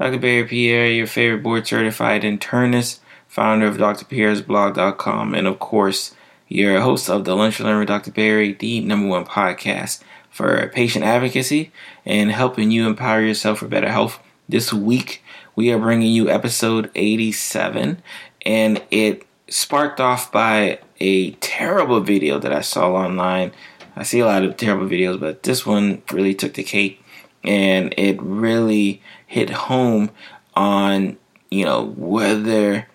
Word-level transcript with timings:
Dr. 0.00 0.18
Barry 0.18 0.44
Pierre, 0.44 0.90
your 0.90 1.06
favorite 1.06 1.42
board 1.42 1.66
certified 1.66 2.22
internist, 2.22 3.00
founder 3.28 3.66
of 3.66 3.76
drpierresblog.com, 3.76 5.34
and 5.34 5.46
of 5.46 5.58
course, 5.58 6.14
your 6.48 6.80
host 6.80 7.10
of 7.10 7.26
the 7.26 7.36
Lunch 7.36 7.60
and 7.60 7.68
Learn 7.68 7.80
with 7.80 7.88
Dr. 7.88 8.10
Barry, 8.10 8.54
the 8.54 8.80
number 8.80 9.08
one 9.08 9.26
podcast 9.26 10.02
for 10.30 10.66
patient 10.68 11.04
advocacy 11.04 11.70
and 12.06 12.30
helping 12.30 12.70
you 12.70 12.86
empower 12.86 13.20
yourself 13.20 13.58
for 13.58 13.68
better 13.68 13.90
health. 13.90 14.18
This 14.48 14.72
week, 14.72 15.22
we 15.54 15.70
are 15.70 15.78
bringing 15.78 16.10
you 16.10 16.30
episode 16.30 16.90
87, 16.94 18.02
and 18.46 18.82
it 18.90 19.26
sparked 19.50 20.00
off 20.00 20.32
by 20.32 20.78
a 20.98 21.32
terrible 21.32 22.00
video 22.00 22.38
that 22.38 22.54
I 22.54 22.62
saw 22.62 22.94
online 22.94 23.52
I 23.96 24.04
see 24.04 24.20
a 24.20 24.26
lot 24.26 24.44
of 24.44 24.56
terrible 24.56 24.86
videos, 24.86 25.20
but 25.20 25.42
this 25.42 25.66
one 25.66 26.02
really 26.10 26.32
took 26.32 26.54
the 26.54 26.62
cake 26.62 27.02
and 27.42 27.94
it 27.96 28.20
really 28.22 29.02
hit 29.30 29.48
home 29.50 30.10
on, 30.56 31.16
you 31.52 31.64
know, 31.64 31.94
whether 31.96 32.88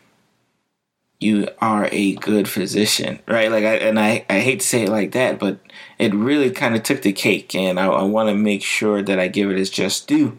you 1.22 1.48
are 1.62 1.88
a 1.94 2.16
good 2.16 2.50
physician, 2.50 3.20
right? 3.26 3.50
Like, 3.50 3.64
I, 3.64 3.76
and 3.76 3.98
I, 3.98 4.26
I 4.30 4.42
hate 4.42 4.60
to 4.60 4.68
say 4.68 4.84
it 4.84 4.90
like 4.90 5.14
that, 5.14 5.40
but 5.40 5.60
it 5.98 6.14
really 6.14 6.52
kind 6.52 6.76
of 6.76 6.84
took 6.84 7.04
the 7.04 7.14
cake, 7.14 7.56
and 7.56 7.80
I, 7.80 7.86
I 7.86 8.04
want 8.04 8.28
to 8.28 8.36
make 8.36 8.64
sure 8.64 9.02
that 9.02 9.18
I 9.18 9.30
give 9.30 9.50
it 9.50 9.58
its 9.58 9.70
just 9.70 10.10
due. 10.10 10.38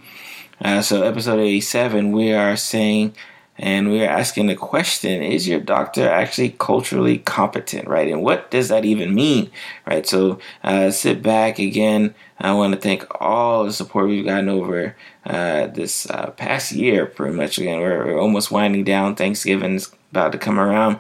Uh, 0.61 0.83
so, 0.83 1.03
episode 1.03 1.41
87, 1.41 2.13
we 2.13 2.31
are 2.31 2.59
saying 2.59 3.15
and 3.59 3.91
we 3.91 4.05
are 4.05 4.11
asking 4.11 4.49
the 4.49 4.55
question 4.55 5.23
is 5.23 5.49
your 5.49 5.61
doctor 5.61 6.07
actually 6.07 6.51
culturally 6.59 7.17
competent 7.17 7.89
right 7.89 8.09
and 8.09 8.23
what 8.23 8.51
does 8.51 8.69
that 8.69 8.85
even 8.85 9.15
mean 9.15 9.51
right 9.87 10.07
so 10.07 10.39
uh, 10.63 10.91
sit 10.91 11.23
back 11.23 11.59
again 11.59 12.15
i 12.39 12.53
want 12.53 12.75
to 12.75 12.81
thank 12.81 13.07
all 13.21 13.65
the 13.65 13.73
support 13.73 14.09
we've 14.09 14.25
gotten 14.25 14.49
over 14.49 14.97
uh, 15.25 15.67
this 15.69 16.09
uh, 16.11 16.31
past 16.31 16.73
year 16.73 17.07
pretty 17.07 17.35
much. 17.35 17.59
Again 17.59 17.81
we're, 17.81 18.07
we're 18.07 18.21
almost 18.21 18.51
winding 18.51 18.85
down. 18.85 19.17
Thanksgiving's 19.17 19.93
about 20.13 20.33
to 20.33 20.39
come 20.39 20.59
around. 20.61 20.99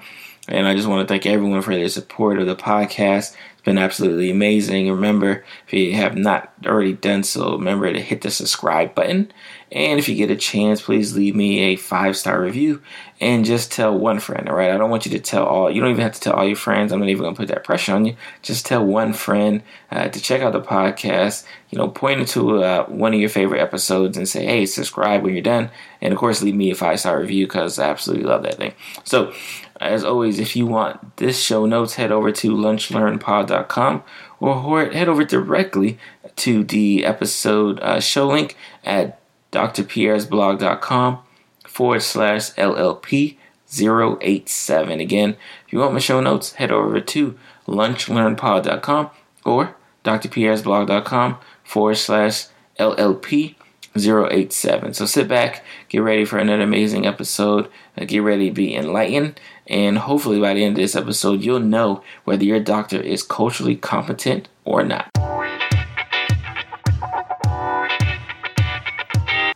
And 0.48 0.67
i 0.67 0.75
just 0.75 0.89
want 0.89 1.07
to 1.07 1.12
thank 1.12 1.27
everyone 1.27 1.62
for 1.62 1.75
their 1.75 1.89
support 1.89 2.39
of 2.39 2.47
the 2.47 2.57
podcast 2.57 3.34
been 3.67 3.77
absolutely 3.78 4.31
amazing 4.31 4.89
remember 4.89 5.45
if 5.67 5.75
you 5.75 5.92
have 5.92 6.17
not 6.17 6.53
already 6.64 6.95
done 6.95 7.22
so 7.22 7.53
remember 7.53 7.92
to 7.92 8.00
hit 8.00 8.23
the 8.23 8.31
subscribe 8.31 8.95
button 8.95 9.31
and 9.73 9.98
if 9.98 10.08
you 10.08 10.14
get 10.14 10.31
a 10.31 10.36
chance, 10.36 10.81
please 10.81 11.17
leave 11.17 11.34
me 11.34 11.58
a 11.61 11.77
five 11.77 12.17
star 12.17 12.41
review 12.41 12.81
and 13.20 13.45
just 13.45 13.73
tell 13.73 13.98
one 13.98 14.20
friend. 14.20 14.48
All 14.48 14.55
right. 14.55 14.70
I 14.70 14.77
don't 14.77 14.91
want 14.91 15.06
you 15.06 15.12
to 15.12 15.19
tell 15.19 15.45
all, 15.45 15.70
you 15.70 15.81
don't 15.81 15.91
even 15.91 16.03
have 16.03 16.12
to 16.12 16.20
tell 16.20 16.34
all 16.34 16.47
your 16.47 16.55
friends. 16.55 16.92
I'm 16.92 17.00
not 17.00 17.08
even 17.08 17.23
going 17.23 17.34
to 17.34 17.39
put 17.39 17.48
that 17.48 17.64
pressure 17.64 17.92
on 17.92 18.05
you. 18.05 18.17
Just 18.42 18.64
tell 18.64 18.84
one 18.84 19.12
friend 19.12 19.62
uh, 19.91 20.08
to 20.08 20.20
check 20.20 20.41
out 20.41 20.53
the 20.53 20.61
podcast. 20.61 21.45
You 21.70 21.78
know, 21.78 21.89
point 21.89 22.20
it 22.20 22.28
to 22.28 22.62
uh, 22.62 22.86
one 22.86 23.12
of 23.12 23.19
your 23.19 23.28
favorite 23.28 23.61
episodes 23.61 24.17
and 24.17 24.28
say, 24.28 24.47
hey, 24.47 24.67
subscribe 24.67 25.25
when 25.25 25.34
you're 25.34 25.42
done. 25.42 25.70
And 26.01 26.12
of 26.12 26.19
course, 26.19 26.42
leave 26.42 26.55
me 26.55 26.70
a 26.70 26.77
five 26.77 27.01
star 27.01 27.19
review 27.19 27.47
because 27.47 27.80
I 27.80 27.91
absolutely 27.91 28.27
love 28.27 28.45
that 28.45 28.58
thing. 28.58 28.73
So, 29.03 29.33
as 29.80 30.05
always, 30.05 30.38
if 30.38 30.56
you 30.56 30.66
want 30.66 31.16
this 31.16 31.41
show 31.41 31.66
notes, 31.66 31.94
head 31.94 32.12
over 32.12 32.32
to 32.32 32.50
lunchlearnpod.com 32.50 34.02
or 34.41 34.86
head 34.86 35.08
over 35.08 35.24
directly 35.24 35.98
to 36.36 36.64
the 36.64 37.05
episode 37.05 37.80
uh, 37.80 38.01
show 38.01 38.27
link 38.27 38.56
at 38.84 39.20
drpierresblog.com 39.52 41.18
forward 41.67 42.02
slash 42.02 42.52
LLP 42.52 43.36
087. 43.68 45.01
Again, 45.01 45.36
if 45.67 45.73
you 45.73 45.78
want 45.80 45.92
my 45.92 45.98
show 45.98 46.20
notes, 46.20 46.55
head 46.55 46.70
over 46.70 47.01
to 47.01 47.39
lunchlearnpod.com 47.67 49.11
or 49.45 49.77
drpierresblog.com 50.05 51.39
forward 51.64 51.96
slash 51.96 52.46
LLP 52.78 53.56
087. 53.96 54.95
So 54.95 55.07
sit 55.07 55.29
back, 55.29 55.64
get 55.89 55.98
ready 55.98 56.24
for 56.24 56.39
another 56.39 56.62
amazing 56.62 57.07
episode, 57.07 57.68
uh, 57.96 58.05
get 58.05 58.20
ready 58.20 58.48
to 58.48 58.55
be 58.55 58.74
enlightened, 58.74 59.40
and 59.67 59.98
hopefully 59.98 60.40
by 60.40 60.55
the 60.55 60.64
end 60.64 60.77
of 60.77 60.83
this 60.83 60.96
episode, 60.96 61.42
you'll 61.42 61.61
know 61.61 62.02
whether 62.24 62.45
your 62.45 62.61
doctor 62.61 63.01
is 63.01 63.23
culturally 63.23 63.77
competent 63.77 64.48
or 64.64 64.84
not. 64.84 65.08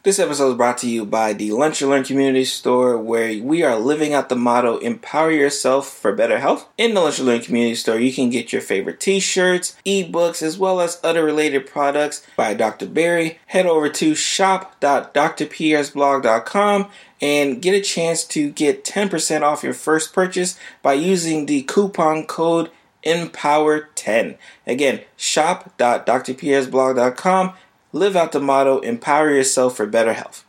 This 0.02 0.18
episode 0.18 0.52
is 0.52 0.56
brought 0.56 0.78
to 0.78 0.88
you 0.88 1.04
by 1.04 1.34
the 1.34 1.50
Lunch 1.50 1.82
and 1.82 1.90
Learn 1.90 2.04
Community 2.04 2.46
Store, 2.46 2.96
where 2.96 3.38
we 3.42 3.62
are 3.62 3.76
living 3.76 4.14
out 4.14 4.30
the 4.30 4.34
motto 4.34 4.78
Empower 4.78 5.30
Yourself 5.30 5.90
for 5.90 6.14
Better 6.14 6.38
Health. 6.38 6.66
In 6.78 6.94
the 6.94 7.02
Lunch 7.02 7.18
and 7.18 7.28
Learn 7.28 7.42
Community 7.42 7.74
Store, 7.74 8.00
you 8.00 8.10
can 8.10 8.30
get 8.30 8.50
your 8.50 8.62
favorite 8.62 8.98
t 8.98 9.20
shirts, 9.20 9.76
ebooks, 9.84 10.42
as 10.42 10.56
well 10.56 10.80
as 10.80 10.98
other 11.04 11.22
related 11.22 11.66
products 11.66 12.26
by 12.34 12.54
Dr. 12.54 12.86
Barry. 12.86 13.40
Head 13.48 13.66
over 13.66 13.90
to 13.90 14.14
shop.drpierresblog.com 14.14 16.88
and 17.20 17.60
get 17.60 17.74
a 17.74 17.82
chance 17.82 18.24
to 18.24 18.50
get 18.52 18.84
10% 18.84 19.42
off 19.42 19.62
your 19.62 19.74
first 19.74 20.14
purchase 20.14 20.58
by 20.80 20.94
using 20.94 21.44
the 21.44 21.60
coupon 21.64 22.24
code 22.24 22.70
EMPOWER10. 23.04 24.38
Again, 24.66 25.02
shop.drpierresblog.com 25.18 27.52
Live 27.92 28.14
out 28.14 28.30
the 28.30 28.38
motto 28.38 28.78
empower 28.78 29.30
yourself 29.30 29.76
for 29.76 29.84
better 29.84 30.12
health. 30.12 30.46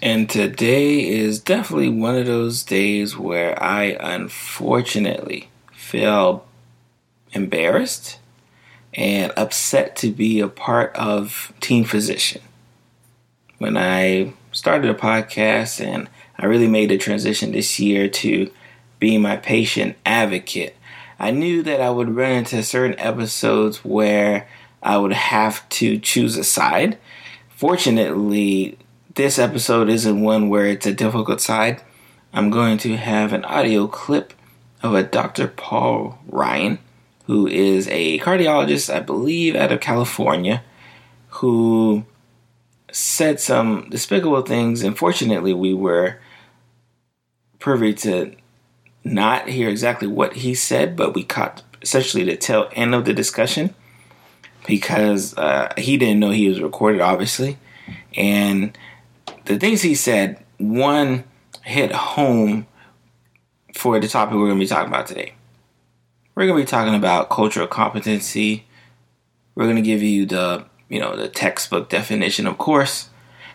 And 0.00 0.28
today 0.28 1.08
is 1.08 1.40
definitely 1.40 1.88
one 1.88 2.14
of 2.14 2.26
those 2.26 2.62
days 2.62 3.16
where 3.16 3.60
I 3.62 3.96
unfortunately 3.98 5.48
feel 5.72 6.46
embarrassed 7.32 8.18
and 8.92 9.32
upset 9.34 9.96
to 9.96 10.10
be 10.10 10.40
a 10.40 10.48
part 10.48 10.94
of 10.94 11.54
Team 11.60 11.84
Physician 11.84 12.42
when 13.58 13.76
I 13.76 14.32
started 14.52 14.90
a 14.90 14.94
podcast 14.94 15.84
and 15.84 16.08
I 16.38 16.46
really 16.46 16.68
made 16.68 16.90
the 16.90 16.98
transition 16.98 17.52
this 17.52 17.78
year 17.78 18.08
to 18.08 18.50
being 18.98 19.20
my 19.22 19.36
patient 19.36 19.96
advocate, 20.06 20.76
I 21.18 21.32
knew 21.32 21.62
that 21.64 21.80
I 21.80 21.90
would 21.90 22.14
run 22.14 22.32
into 22.32 22.62
certain 22.62 22.98
episodes 22.98 23.84
where 23.84 24.48
I 24.82 24.96
would 24.96 25.12
have 25.12 25.68
to 25.70 25.98
choose 25.98 26.36
a 26.36 26.44
side. 26.44 26.98
Fortunately, 27.48 28.78
this 29.14 29.38
episode 29.38 29.88
isn't 29.88 30.22
one 30.22 30.48
where 30.48 30.66
it's 30.66 30.86
a 30.86 30.94
difficult 30.94 31.40
side. 31.40 31.82
I'm 32.32 32.50
going 32.50 32.78
to 32.78 32.96
have 32.96 33.32
an 33.32 33.44
audio 33.44 33.88
clip 33.88 34.32
of 34.80 34.94
a 34.94 35.02
Dr. 35.02 35.48
Paul 35.48 36.20
Ryan, 36.28 36.78
who 37.26 37.48
is 37.48 37.88
a 37.88 38.20
cardiologist, 38.20 38.94
I 38.94 39.00
believe, 39.00 39.56
out 39.56 39.72
of 39.72 39.80
California, 39.80 40.62
who 41.28 42.04
said 42.98 43.38
some 43.38 43.88
despicable 43.90 44.42
things. 44.42 44.82
Unfortunately, 44.82 45.54
we 45.54 45.72
were 45.72 46.18
privy 47.60 47.94
to 47.94 48.34
not 49.04 49.48
hear 49.48 49.68
exactly 49.68 50.08
what 50.08 50.34
he 50.34 50.54
said, 50.54 50.96
but 50.96 51.14
we 51.14 51.22
caught 51.22 51.62
essentially 51.80 52.24
the 52.24 52.36
tail 52.36 52.68
end 52.72 52.94
of 52.94 53.04
the 53.04 53.14
discussion 53.14 53.72
because 54.66 55.36
uh, 55.38 55.72
he 55.78 55.96
didn't 55.96 56.18
know 56.18 56.30
he 56.30 56.48
was 56.48 56.60
recorded, 56.60 57.00
obviously. 57.00 57.56
And 58.16 58.76
the 59.44 59.58
things 59.58 59.82
he 59.82 59.94
said, 59.94 60.44
one 60.58 61.22
hit 61.62 61.92
home 61.92 62.66
for 63.74 64.00
the 64.00 64.08
topic 64.08 64.34
we're 64.34 64.46
going 64.46 64.58
to 64.58 64.64
be 64.64 64.68
talking 64.68 64.88
about 64.88 65.06
today. 65.06 65.34
We're 66.34 66.46
going 66.46 66.58
to 66.58 66.64
be 66.64 66.70
talking 66.70 66.94
about 66.94 67.30
cultural 67.30 67.68
competency. 67.68 68.66
We're 69.54 69.64
going 69.64 69.76
to 69.76 69.82
give 69.82 70.02
you 70.02 70.26
the 70.26 70.66
you 70.88 71.00
know, 71.00 71.16
the 71.16 71.28
textbook 71.28 71.88
definition, 71.88 72.46
of 72.46 72.58
course, 72.58 73.10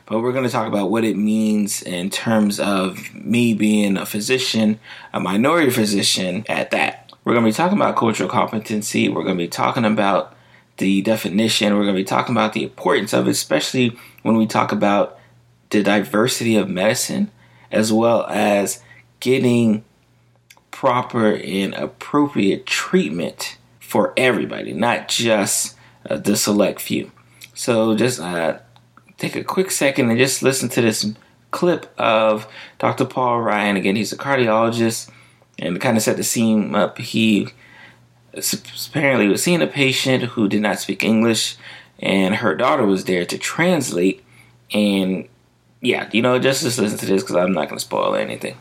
but 0.06 0.22
we're 0.22 0.34
going 0.34 0.44
to 0.44 0.52
talk 0.52 0.68
about 0.68 0.92
what 0.92 1.04
it 1.04 1.16
means 1.16 1.82
in 1.82 2.10
terms 2.10 2.60
of 2.60 3.14
me 3.14 3.54
being 3.54 3.98
a 3.98 4.06
physician, 4.06 4.80
a 5.14 5.20
minority 5.20 5.72
physician 5.72 6.46
at 6.50 6.72
that. 6.72 7.12
We're 7.24 7.34
going 7.34 7.46
to 7.46 7.50
be 7.50 7.56
talking 7.56 7.78
about 7.78 7.96
cultural 7.96 8.30
competency. 8.30 9.08
We're 9.08 9.24
going 9.24 9.38
to 9.38 9.44
be 9.44 9.48
talking 9.48 9.86
about 9.86 10.36
the 10.78 11.02
definition. 11.02 11.74
We're 11.74 11.84
going 11.84 11.96
to 11.96 12.02
be 12.02 12.04
talking 12.04 12.36
about 12.36 12.54
the 12.54 12.64
importance 12.64 13.14
of 13.14 13.28
it, 13.28 13.32
especially 13.32 13.98
when 14.24 14.36
we 14.36 14.46
talk 14.46 14.72
about 14.72 15.18
the 15.70 15.82
diversity 15.82 16.58
of 16.58 16.70
medicine, 16.70 17.32
as 17.72 17.94
well 17.94 18.26
as 18.28 18.84
getting 19.22 19.86
proper 20.70 21.34
and 21.34 21.74
appropriate 21.76 22.66
treatment 22.66 23.58
for 23.80 24.14
everybody, 24.18 24.74
not 24.74 25.08
just 25.08 25.78
uh, 26.10 26.18
the 26.18 26.36
select 26.36 26.82
few. 26.82 27.12
So 27.64 27.96
just 27.96 28.20
uh, 28.20 28.60
take 29.18 29.38
a 29.38 29.44
quick 29.44 29.72
second 29.72 30.10
and 30.10 30.20
just 30.20 30.44
listen 30.44 30.68
to 30.68 30.82
this 30.82 31.10
clip 31.52 31.98
of 31.98 32.46
Dr. 32.78 33.06
Paul 33.06 33.40
Ryan. 33.40 33.78
Again, 33.78 33.96
he's 33.96 34.12
a 34.12 34.18
cardiologist, 34.18 35.10
and 35.58 35.80
kind 35.80 35.96
of 35.96 36.04
set 36.04 36.18
the 36.18 36.26
scene 36.26 36.76
up, 36.76 36.98
he 36.98 37.48
apparently 38.34 39.30
was 39.30 39.42
seeing 39.42 39.62
a 39.62 39.68
patient 39.68 40.24
who 40.26 40.50
did 40.50 40.62
not 40.62 40.82
speak 40.82 41.06
English, 41.06 41.56
and 42.00 42.36
her 42.36 42.54
daughter 42.54 42.86
was 42.86 43.06
there 43.06 43.26
to 43.28 43.38
translate. 43.38 44.22
And 44.74 45.30
yeah, 45.80 46.10
you 46.12 46.22
know, 46.22 46.40
just 46.40 46.64
just 46.64 46.78
listen 46.78 46.98
to 46.98 47.06
this 47.06 47.24
because 47.24 47.38
I'm 47.38 47.54
not 47.54 47.70
going 47.70 47.80
to 47.80 47.86
spoil 47.86 48.16
anything. 48.16 48.58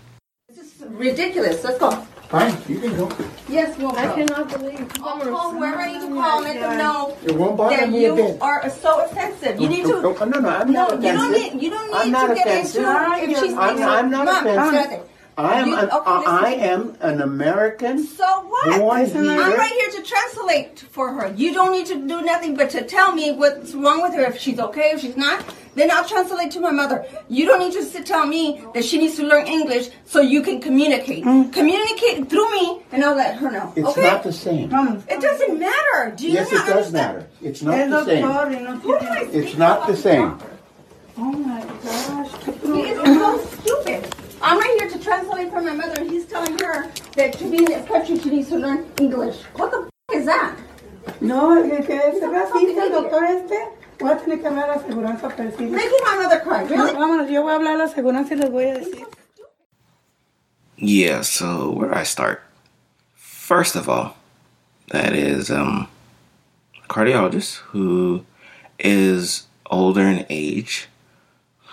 This 0.48 0.80
is 0.80 0.86
ridiculous. 0.86 1.64
Let's 1.64 1.78
go. 1.80 2.06
Fine, 2.32 2.56
you 2.66 2.80
can 2.80 2.96
go. 2.96 3.12
Yes, 3.46 3.76
we'll 3.76 3.94
I 3.94 4.06
cannot 4.14 4.48
believe. 4.48 4.90
I'll 5.02 5.20
call 5.20 5.50
whoever 5.52 5.76
I 5.76 5.92
need 5.92 6.00
to 6.00 6.14
call 6.14 6.42
and 6.42 6.44
let 6.44 6.60
them 6.60 6.78
know 6.78 7.18
It 7.26 7.36
won't 7.36 7.58
bother 7.58 7.76
that 7.76 7.90
me 7.90 8.06
a 8.06 8.08
you 8.08 8.14
bit. 8.16 8.40
are 8.40 8.70
so 8.70 9.04
offensive. 9.04 9.60
You 9.60 9.68
need 9.68 9.82
to. 9.84 10.00
no, 10.00 10.12
no, 10.14 10.40
no, 10.40 10.48
I'm 10.48 10.72
No, 10.72 10.88
not 10.88 11.02
you 11.02 11.12
don't 11.12 11.30
offensive. 11.34 11.54
need. 11.54 11.62
You 11.62 11.70
don't 11.70 11.94
I'm 11.94 12.06
need 12.06 12.12
not 12.12 12.28
to 12.28 12.34
get 12.34 12.46
offensive. 12.46 12.84
into 12.84 13.32
if 13.32 13.38
she's. 13.38 13.52
I'm, 13.52 13.82
I'm 13.82 14.10
not 14.10 14.28
offensive. 14.28 14.54
Jonathan, 14.54 15.00
I 15.38 15.60
am, 15.60 15.68
You- 15.68 15.76
an, 15.76 15.90
okay, 15.90 16.24
I 16.26 16.54
am 16.60 16.96
an 17.00 17.22
American. 17.22 18.04
So 18.04 18.24
what? 18.24 18.78
Born 18.78 19.00
I'm 19.00 19.06
here. 19.06 19.56
right 19.56 19.72
here 19.72 19.90
to 19.90 20.02
translate 20.02 20.80
for 20.90 21.12
her. 21.14 21.32
You 21.34 21.54
don't 21.54 21.72
need 21.72 21.86
to 21.86 21.94
do 21.94 22.20
nothing 22.22 22.54
but 22.54 22.68
to 22.70 22.84
tell 22.84 23.14
me 23.14 23.32
what's 23.32 23.74
wrong 23.74 24.02
with 24.02 24.12
her. 24.14 24.22
If 24.24 24.38
she's 24.38 24.60
okay, 24.60 24.90
if 24.92 25.00
she's 25.00 25.16
not, 25.16 25.42
then 25.74 25.90
I'll 25.90 26.04
translate 26.04 26.50
to 26.52 26.60
my 26.60 26.70
mother. 26.70 27.06
You 27.28 27.46
don't 27.46 27.60
need 27.60 27.72
to 27.72 27.82
sit 27.82 28.04
tell 28.04 28.26
me 28.26 28.62
that 28.74 28.84
she 28.84 28.98
needs 28.98 29.16
to 29.16 29.26
learn 29.26 29.46
English 29.46 29.88
so 30.04 30.20
you 30.20 30.42
can 30.42 30.60
communicate. 30.60 31.24
Mm. 31.24 31.50
Communicate 31.50 32.28
through 32.28 32.50
me, 32.50 32.82
and 32.92 33.02
I'll 33.02 33.16
let 33.16 33.36
her 33.36 33.50
know. 33.50 33.72
It's 33.74 33.88
okay? 33.88 34.02
not 34.02 34.22
the 34.22 34.32
same. 34.32 34.70
It 35.08 35.20
doesn't 35.20 35.58
matter. 35.58 36.14
Do 36.14 36.26
you 36.26 36.34
Yes, 36.34 36.52
not 36.52 36.68
it 36.68 36.72
does 36.72 36.86
understand? 36.86 36.92
matter. 36.92 37.28
It's 37.40 37.62
not 37.62 37.88
the 37.88 38.04
same. 38.04 38.80
Who 38.80 38.98
do 38.98 39.06
I 39.06 39.28
It's 39.32 39.56
not 39.56 39.86
the 39.86 39.96
same. 39.96 40.38
Oh 41.16 41.32
my 41.32 41.60
gosh. 41.84 42.30
It's 42.46 43.02
so 43.02 43.38
stupid. 43.60 44.21
I'm 44.42 44.58
right 44.58 44.76
here 44.80 44.88
to 44.90 44.98
translate 44.98 45.50
for 45.50 45.60
my 45.60 45.72
mother, 45.72 46.00
and 46.00 46.10
he's 46.10 46.26
telling 46.26 46.58
her 46.58 46.90
that 47.16 47.32
to 47.34 47.44
be 47.50 47.58
in 47.58 47.64
this 47.66 47.86
country, 47.86 48.18
she 48.18 48.30
needs 48.30 48.48
to 48.48 48.56
learn 48.58 48.86
English. 49.00 49.36
What 49.54 49.70
the 49.70 49.88
f- 50.10 50.16
is 50.18 50.26
that? 50.26 50.56
No, 51.20 51.52
el 51.62 51.82
que 51.84 51.94
es 51.94 52.20
racista, 52.20 52.82
el 52.82 52.90
doctor 52.90 53.24
este, 53.24 53.68
voy 53.98 54.10
a 54.12 54.16
tener 54.16 54.38
que 54.40 54.46
hablar 54.48 54.64
a 54.70 54.76
la 54.76 54.82
aseguranza 54.82 55.28
para 55.28 55.44
decirle. 55.50 55.70
Making 55.76 55.98
my 56.04 56.16
mother 56.22 56.40
cry. 56.40 56.62
Really? 56.64 56.92
Vámonos, 56.92 57.30
yo 57.30 57.42
voy 57.42 57.52
a 57.52 57.56
hablar 57.56 57.74
a 57.74 57.78
la 57.78 57.84
aseguranza 57.84 58.32
y 58.34 58.36
les 58.38 58.50
voy 58.50 58.64
a 58.64 58.74
decir. 58.78 59.06
Yeah, 60.76 61.20
so 61.22 61.70
where 61.70 61.88
do 61.90 61.94
I 61.94 62.02
start? 62.02 62.42
First 63.14 63.76
of 63.76 63.88
all, 63.88 64.16
that 64.90 65.14
is 65.14 65.50
um, 65.50 65.88
a 66.82 66.88
cardiologist 66.88 67.56
who 67.70 68.24
is 68.80 69.46
older 69.70 70.02
in 70.02 70.26
age, 70.28 70.88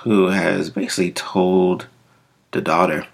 who 0.03 0.27
has 0.27 0.69
basically 0.69 1.11
told 1.11 1.87
the 2.51 2.61
daughter 2.61 3.07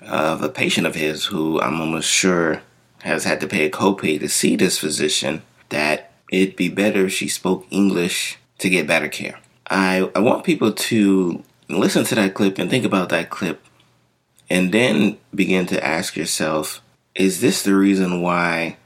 of 0.00 0.42
a 0.42 0.48
patient 0.48 0.86
of 0.86 0.94
his 0.94 1.26
who 1.26 1.60
I'm 1.60 1.80
almost 1.80 2.08
sure 2.08 2.62
has 3.02 3.24
had 3.24 3.40
to 3.40 3.46
pay 3.46 3.66
a 3.66 3.70
copay 3.70 4.18
to 4.20 4.28
see 4.28 4.56
this 4.56 4.78
physician 4.78 5.42
that 5.68 6.12
it'd 6.30 6.56
be 6.56 6.68
better 6.68 7.06
if 7.06 7.12
she 7.12 7.28
spoke 7.28 7.66
English 7.70 8.38
to 8.58 8.68
get 8.68 8.86
better 8.86 9.08
care. 9.08 9.38
I, 9.68 10.10
I 10.14 10.20
want 10.20 10.44
people 10.44 10.72
to 10.72 11.42
listen 11.68 12.04
to 12.04 12.14
that 12.14 12.34
clip 12.34 12.58
and 12.58 12.70
think 12.70 12.84
about 12.84 13.08
that 13.10 13.30
clip 13.30 13.62
and 14.50 14.72
then 14.72 15.18
begin 15.34 15.66
to 15.66 15.84
ask 15.84 16.16
yourself 16.16 16.82
is 17.14 17.40
this 17.40 17.62
the 17.62 17.74
reason 17.74 18.20
why 18.20 18.76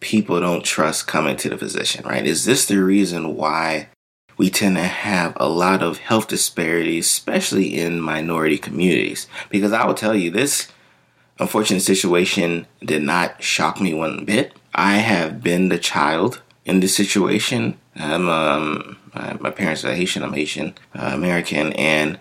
people 0.00 0.40
don't 0.40 0.64
trust 0.64 1.06
coming 1.06 1.36
to 1.36 1.48
the 1.48 1.58
physician 1.58 2.04
right 2.06 2.26
is 2.26 2.44
this 2.44 2.66
the 2.66 2.78
reason 2.78 3.36
why 3.36 3.88
we 4.36 4.50
tend 4.50 4.76
to 4.76 4.82
have 4.82 5.34
a 5.36 5.48
lot 5.48 5.82
of 5.82 5.98
health 5.98 6.28
disparities 6.28 7.06
especially 7.06 7.78
in 7.78 8.00
minority 8.00 8.58
communities. 8.58 9.26
Because 9.50 9.72
i 9.72 9.86
will 9.86 9.94
tell 9.94 10.14
you 10.14 10.30
this 10.30 10.68
unfortunate 11.38 11.80
situation 11.80 12.66
did 12.84 13.02
not 13.02 13.42
shock 13.42 13.80
me 13.80 13.92
one 13.94 14.24
bit. 14.24 14.54
I 14.74 14.96
have 14.96 15.42
been 15.42 15.68
the 15.68 15.78
child 15.78 16.40
in 16.64 16.80
this 16.80 16.96
situation. 16.96 17.78
I'm 17.96 18.28
um 18.28 18.98
my, 19.14 19.50
parents 19.50 19.84
are 19.84 19.92
haitian 19.92 20.22
i'm 20.22 20.32
haitian 20.32 20.74
uh, 20.94 21.10
american 21.12 21.74
and 21.74 22.18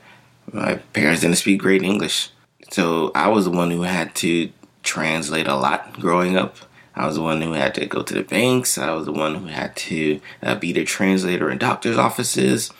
my 0.51 0.75
parents 0.91 1.21
didn't 1.21 1.37
speak 1.37 1.61
great 1.61 1.83
english. 1.83 2.29
So 2.71 3.11
I 3.15 3.27
was 3.27 3.45
the 3.45 3.51
one 3.51 3.71
who 3.71 3.83
had 3.83 4.15
to 4.15 4.51
translate 4.83 5.47
a 5.47 5.55
lot 5.55 5.93
growing 5.99 6.37
up. 6.37 6.57
I 6.95 7.05
was 7.05 7.15
the 7.15 7.21
one 7.21 7.41
who 7.41 7.53
had 7.53 7.73
to 7.75 7.85
go 7.85 8.01
to 8.03 8.13
the 8.13 8.23
banks. 8.23 8.77
I 8.77 8.93
was 8.93 9.05
the 9.05 9.11
one 9.11 9.35
who 9.35 9.47
had 9.47 9.75
to 9.77 10.19
uh, 10.43 10.55
be 10.55 10.73
the 10.73 10.83
translator 10.83 11.49
in 11.49 11.57
doctors' 11.57 11.97
offices, 11.97 12.71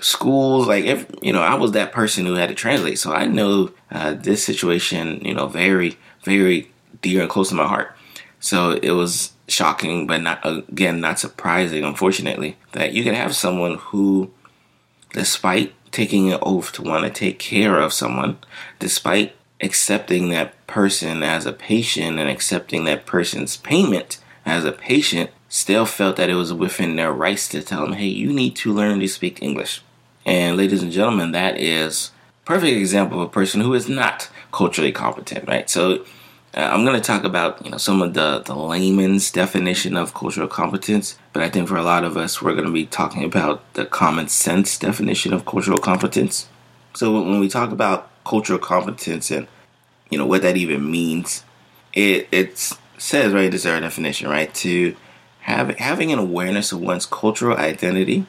schools. 0.00 0.66
Like, 0.66 0.84
if 0.84 1.06
you 1.22 1.32
know, 1.32 1.42
I 1.42 1.54
was 1.54 1.72
that 1.72 1.92
person 1.92 2.26
who 2.26 2.34
had 2.34 2.48
to 2.48 2.54
translate. 2.54 2.98
So 2.98 3.12
I 3.12 3.26
know 3.26 3.72
uh, 3.90 4.14
this 4.14 4.44
situation, 4.44 5.24
you 5.24 5.34
know, 5.34 5.46
very, 5.46 5.98
very 6.22 6.70
dear 7.02 7.22
and 7.22 7.30
close 7.30 7.50
to 7.50 7.54
my 7.54 7.66
heart. 7.66 7.94
So 8.40 8.72
it 8.72 8.90
was 8.92 9.32
shocking, 9.48 10.06
but 10.06 10.22
not 10.22 10.40
again, 10.44 11.00
not 11.00 11.18
surprising. 11.18 11.84
Unfortunately, 11.84 12.56
that 12.72 12.92
you 12.92 13.04
can 13.04 13.14
have 13.14 13.36
someone 13.36 13.76
who, 13.76 14.30
despite 15.12 15.74
taking 15.90 16.32
an 16.32 16.38
oath 16.42 16.72
to 16.72 16.82
want 16.82 17.04
to 17.04 17.10
take 17.10 17.38
care 17.38 17.78
of 17.78 17.92
someone, 17.92 18.38
despite 18.78 19.34
accepting 19.64 20.28
that 20.28 20.66
person 20.66 21.22
as 21.22 21.46
a 21.46 21.52
patient 21.52 22.18
and 22.18 22.28
accepting 22.28 22.84
that 22.84 23.06
person's 23.06 23.56
payment 23.56 24.18
as 24.44 24.64
a 24.64 24.72
patient, 24.72 25.30
still 25.48 25.86
felt 25.86 26.16
that 26.16 26.28
it 26.28 26.34
was 26.34 26.52
within 26.52 26.96
their 26.96 27.12
rights 27.12 27.48
to 27.48 27.62
tell 27.62 27.82
them, 27.82 27.94
hey, 27.94 28.06
you 28.06 28.32
need 28.32 28.54
to 28.56 28.72
learn 28.72 29.00
to 29.00 29.08
speak 29.08 29.42
English. 29.42 29.82
And 30.26 30.56
ladies 30.56 30.82
and 30.82 30.92
gentlemen, 30.92 31.32
that 31.32 31.58
is 31.58 32.10
perfect 32.44 32.76
example 32.76 33.20
of 33.20 33.28
a 33.28 33.32
person 33.32 33.60
who 33.60 33.74
is 33.74 33.88
not 33.88 34.28
culturally 34.52 34.92
competent, 34.92 35.48
right? 35.48 35.68
So 35.68 36.04
uh, 36.56 36.60
I'm 36.60 36.84
going 36.84 37.00
to 37.00 37.06
talk 37.06 37.24
about 37.24 37.64
you 37.64 37.70
know 37.70 37.78
some 37.78 38.00
of 38.00 38.14
the 38.14 38.40
the 38.40 38.54
layman's 38.54 39.30
definition 39.30 39.96
of 39.96 40.14
cultural 40.14 40.48
competence, 40.48 41.18
but 41.32 41.42
I 41.42 41.48
think 41.50 41.68
for 41.68 41.76
a 41.76 41.82
lot 41.82 42.04
of 42.04 42.16
us, 42.16 42.40
we're 42.40 42.54
going 42.54 42.66
to 42.66 42.72
be 42.72 42.86
talking 42.86 43.24
about 43.24 43.62
the 43.74 43.84
common 43.84 44.28
sense 44.28 44.78
definition 44.78 45.32
of 45.32 45.46
cultural 45.46 45.78
competence. 45.78 46.48
So 46.94 47.12
when 47.12 47.40
we 47.40 47.48
talk 47.48 47.72
about 47.72 48.08
cultural 48.24 48.58
competence 48.58 49.30
and 49.30 49.48
you 50.14 50.18
know 50.18 50.26
what 50.26 50.42
that 50.42 50.56
even 50.56 50.88
means, 50.92 51.42
it 51.92 52.28
it 52.30 52.56
says 52.98 53.32
right 53.32 53.52
in 53.52 53.70
our 53.72 53.80
definition, 53.80 54.28
right, 54.28 54.54
to 54.54 54.94
have 55.40 55.76
having 55.78 56.12
an 56.12 56.20
awareness 56.20 56.70
of 56.70 56.80
one's 56.80 57.04
cultural 57.04 57.56
identity 57.56 58.26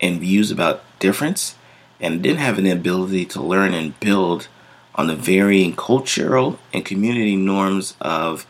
and 0.00 0.18
views 0.18 0.50
about 0.50 0.82
difference, 0.98 1.54
and 2.00 2.24
then 2.24 2.38
having 2.38 2.64
the 2.64 2.72
ability 2.72 3.24
to 3.26 3.40
learn 3.40 3.72
and 3.72 4.00
build 4.00 4.48
on 4.96 5.06
the 5.06 5.14
varying 5.14 5.76
cultural 5.76 6.58
and 6.72 6.84
community 6.84 7.36
norms 7.36 7.94
of 8.00 8.44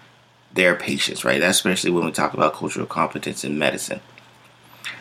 their 0.54 0.74
patients, 0.74 1.26
right? 1.26 1.40
That's 1.40 1.58
especially 1.58 1.90
when 1.90 2.06
we 2.06 2.12
talk 2.12 2.32
about 2.32 2.54
cultural 2.54 2.86
competence 2.86 3.44
in 3.44 3.58
medicine. 3.58 4.00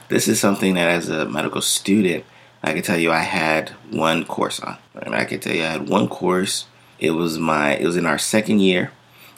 This 0.09 0.27
is 0.27 0.41
something 0.41 0.73
that, 0.73 0.89
as 0.89 1.07
a 1.07 1.23
medical 1.25 1.61
student, 1.61 2.25
I 2.61 2.73
can 2.73 2.81
tell 2.81 2.97
you 2.97 3.13
I 3.13 3.19
had 3.19 3.69
one 3.89 4.25
course 4.25 4.59
on. 4.59 4.77
Right? 4.93 5.13
I 5.13 5.23
can 5.23 5.39
tell 5.39 5.55
you 5.55 5.63
I 5.63 5.67
had 5.67 5.87
one 5.87 6.09
course. 6.09 6.65
It 6.99 7.11
was 7.11 7.37
my. 7.37 7.75
It 7.75 7.85
was 7.85 7.97
in 7.97 8.05
our 8.05 8.17
second 8.17 8.61
year, 8.61 8.91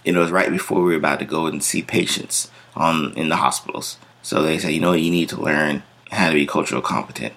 and 0.06 0.16
it 0.16 0.20
was 0.20 0.32
right 0.32 0.50
before 0.50 0.82
we 0.82 0.92
were 0.92 0.98
about 0.98 1.20
to 1.20 1.26
go 1.26 1.48
and 1.48 1.64
see 1.64 1.82
patients 1.82 2.50
on 2.76 3.14
in 3.14 3.30
the 3.30 3.38
hospitals. 3.38 3.98
So 4.22 4.42
they 4.42 4.58
said, 4.58 4.74
you 4.74 4.82
know, 4.82 4.94
you 4.94 5.12
need 5.12 5.30
to 5.30 5.42
learn 5.42 5.84
how 6.12 6.30
to 6.30 6.36
be 6.36 6.46
cultural 6.46 6.82
competent. 6.82 7.34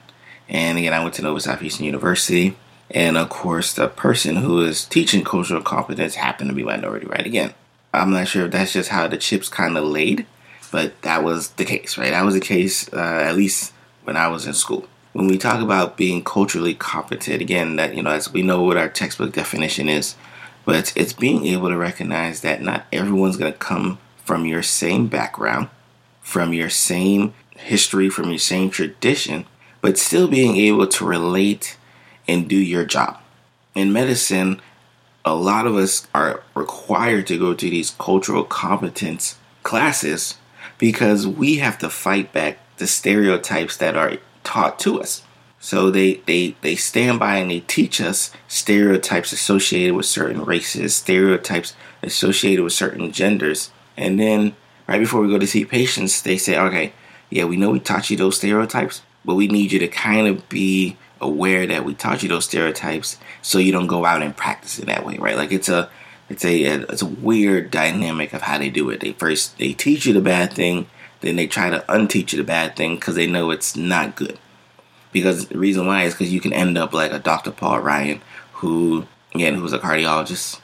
And 0.48 0.78
again, 0.78 0.92
I 0.92 1.02
went 1.02 1.14
to 1.14 1.22
Nova 1.22 1.40
Southeastern 1.40 1.86
University. 1.86 2.56
And 2.90 3.16
of 3.16 3.30
course, 3.30 3.72
the 3.72 3.88
person 3.88 4.36
who 4.36 4.60
is 4.60 4.84
teaching 4.84 5.24
cultural 5.24 5.62
competence 5.62 6.14
happened 6.14 6.50
to 6.50 6.54
be 6.54 6.62
minority, 6.62 7.06
right? 7.06 7.24
Again, 7.24 7.54
I'm 7.94 8.10
not 8.10 8.28
sure 8.28 8.46
if 8.46 8.52
that's 8.52 8.72
just 8.74 8.90
how 8.90 9.08
the 9.08 9.16
chips 9.16 9.48
kind 9.48 9.78
of 9.78 9.84
laid, 9.84 10.26
but 10.70 11.00
that 11.02 11.24
was 11.24 11.50
the 11.50 11.64
case, 11.64 11.96
right? 11.96 12.10
That 12.10 12.24
was 12.24 12.34
the 12.34 12.40
case, 12.40 12.92
uh, 12.92 12.96
at 12.96 13.36
least 13.36 13.72
when 14.04 14.16
I 14.16 14.28
was 14.28 14.46
in 14.46 14.52
school. 14.52 14.86
When 15.12 15.26
we 15.26 15.36
talk 15.36 15.60
about 15.60 15.96
being 15.96 16.24
culturally 16.24 16.74
competent, 16.74 17.42
again, 17.42 17.76
that, 17.76 17.94
you 17.94 18.02
know, 18.02 18.10
as 18.10 18.32
we 18.32 18.42
know 18.42 18.62
what 18.62 18.78
our 18.78 18.88
textbook 18.88 19.32
definition 19.32 19.88
is, 19.88 20.14
but 20.64 20.76
it's, 20.76 20.96
it's 20.96 21.12
being 21.12 21.46
able 21.46 21.68
to 21.68 21.76
recognize 21.76 22.40
that 22.40 22.62
not 22.62 22.86
everyone's 22.92 23.36
going 23.36 23.52
to 23.52 23.58
come 23.58 23.98
from 24.24 24.46
your 24.46 24.62
same 24.62 25.08
background, 25.08 25.68
from 26.20 26.52
your 26.52 26.70
same 26.70 27.34
history, 27.56 28.08
from 28.08 28.30
your 28.30 28.38
same 28.38 28.70
tradition, 28.70 29.44
but 29.80 29.98
still 29.98 30.28
being 30.28 30.56
able 30.56 30.86
to 30.86 31.04
relate 31.04 31.76
and 32.26 32.48
do 32.48 32.56
your 32.56 32.84
job. 32.84 33.18
In 33.74 33.92
medicine, 33.92 34.62
a 35.24 35.34
lot 35.34 35.66
of 35.66 35.76
us 35.76 36.06
are 36.14 36.42
required 36.54 37.26
to 37.26 37.38
go 37.38 37.54
to 37.54 37.70
these 37.70 37.90
cultural 37.90 38.44
competence 38.44 39.36
classes 39.62 40.36
because 40.78 41.26
we 41.26 41.56
have 41.58 41.78
to 41.78 41.90
fight 41.90 42.32
back 42.32 42.58
the 42.78 42.86
stereotypes 42.86 43.76
that 43.76 43.96
are 43.96 44.18
taught 44.44 44.78
to 44.80 45.00
us. 45.00 45.22
So 45.60 45.90
they, 45.90 46.14
they, 46.26 46.56
they 46.60 46.74
stand 46.74 47.20
by 47.20 47.36
and 47.36 47.50
they 47.50 47.60
teach 47.60 48.00
us 48.00 48.32
stereotypes 48.48 49.32
associated 49.32 49.94
with 49.94 50.06
certain 50.06 50.44
races, 50.44 50.96
stereotypes 50.96 51.74
associated 52.02 52.64
with 52.64 52.72
certain 52.72 53.12
genders. 53.12 53.70
And 53.96 54.18
then 54.18 54.56
right 54.88 54.98
before 54.98 55.20
we 55.20 55.28
go 55.28 55.38
to 55.38 55.46
see 55.46 55.64
patients, 55.64 56.20
they 56.20 56.36
say, 56.36 56.58
okay, 56.58 56.92
yeah, 57.30 57.44
we 57.44 57.56
know 57.56 57.70
we 57.70 57.80
taught 57.80 58.10
you 58.10 58.16
those 58.16 58.36
stereotypes, 58.36 59.02
but 59.24 59.36
we 59.36 59.46
need 59.46 59.72
you 59.72 59.78
to 59.78 59.88
kind 59.88 60.26
of 60.26 60.48
be 60.48 60.96
aware 61.20 61.66
that 61.66 61.84
we 61.84 61.94
taught 61.94 62.22
you 62.22 62.28
those 62.28 62.44
stereotypes 62.44 63.16
so 63.40 63.58
you 63.58 63.72
don't 63.72 63.86
go 63.86 64.04
out 64.04 64.22
and 64.22 64.36
practice 64.36 64.78
it 64.78 64.86
that 64.86 65.06
way, 65.06 65.16
right? 65.18 65.36
Like 65.36 65.52
it's 65.52 65.68
a 65.68 65.88
it's 66.28 66.44
a 66.44 66.62
it's 66.64 67.02
a 67.02 67.06
weird 67.06 67.70
dynamic 67.70 68.32
of 68.32 68.42
how 68.42 68.58
they 68.58 68.70
do 68.70 68.90
it. 68.90 69.00
They 69.00 69.12
first 69.12 69.58
they 69.58 69.72
teach 69.72 70.06
you 70.06 70.12
the 70.12 70.20
bad 70.20 70.52
thing, 70.52 70.88
then 71.22 71.36
they 71.36 71.46
try 71.46 71.70
to 71.70 71.84
unteach 71.88 72.32
you 72.32 72.38
the 72.38 72.44
bad 72.44 72.76
thing 72.76 72.96
because 72.96 73.14
they 73.14 73.26
know 73.26 73.50
it's 73.50 73.76
not 73.76 74.16
good. 74.16 74.38
Because 75.12 75.48
the 75.48 75.58
reason 75.58 75.86
why 75.86 76.04
is 76.04 76.14
because 76.14 76.32
you 76.32 76.40
can 76.40 76.52
end 76.52 76.76
up 76.76 76.92
like 76.92 77.12
a 77.12 77.18
Dr. 77.18 77.50
Paul 77.50 77.80
Ryan, 77.80 78.20
who 78.54 79.06
again 79.34 79.54
who's 79.54 79.72
a 79.72 79.78
cardiologist, 79.78 80.60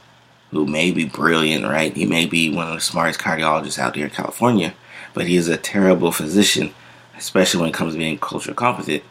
who 0.50 0.66
may 0.66 0.90
be 0.90 1.04
brilliant, 1.04 1.64
right? 1.64 1.94
He 1.94 2.06
may 2.06 2.26
be 2.26 2.54
one 2.54 2.68
of 2.68 2.74
the 2.74 2.80
smartest 2.80 3.20
cardiologists 3.20 3.78
out 3.78 3.94
there 3.94 4.04
in 4.04 4.10
California, 4.10 4.74
but 5.14 5.26
he 5.26 5.36
is 5.36 5.48
a 5.48 5.56
terrible 5.56 6.12
physician, 6.12 6.74
especially 7.16 7.60
when 7.60 7.70
it 7.70 7.74
comes 7.74 7.94
to 7.94 7.98
being 7.98 8.18
culture 8.18 8.54
competent. 8.54 9.02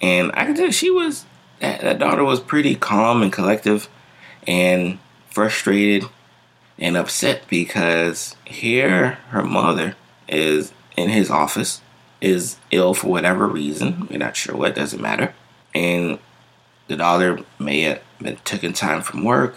And 0.00 0.30
I 0.34 0.46
can 0.46 0.54
tell 0.54 0.70
she 0.70 0.90
was 0.90 1.26
that, 1.60 1.82
that 1.82 1.98
daughter 1.98 2.24
was 2.24 2.40
pretty 2.40 2.74
calm 2.74 3.22
and 3.22 3.32
collective, 3.32 3.88
and 4.46 4.98
frustrated 5.30 6.04
and 6.78 6.96
upset 6.96 7.42
because 7.48 8.36
here 8.44 9.18
her 9.28 9.44
mother 9.44 9.94
is 10.30 10.72
in 10.96 11.10
his 11.10 11.30
office, 11.30 11.80
is 12.20 12.56
ill 12.70 12.94
for 12.94 13.08
whatever 13.08 13.46
reason. 13.46 14.06
We're 14.10 14.18
not 14.18 14.36
sure 14.36 14.56
what, 14.56 14.74
doesn't 14.74 15.00
matter. 15.00 15.34
And 15.74 16.18
the 16.88 16.96
daughter 16.96 17.40
may 17.58 17.82
have 17.82 18.02
been 18.20 18.38
taking 18.44 18.72
time 18.72 19.02
from 19.02 19.24
work, 19.24 19.56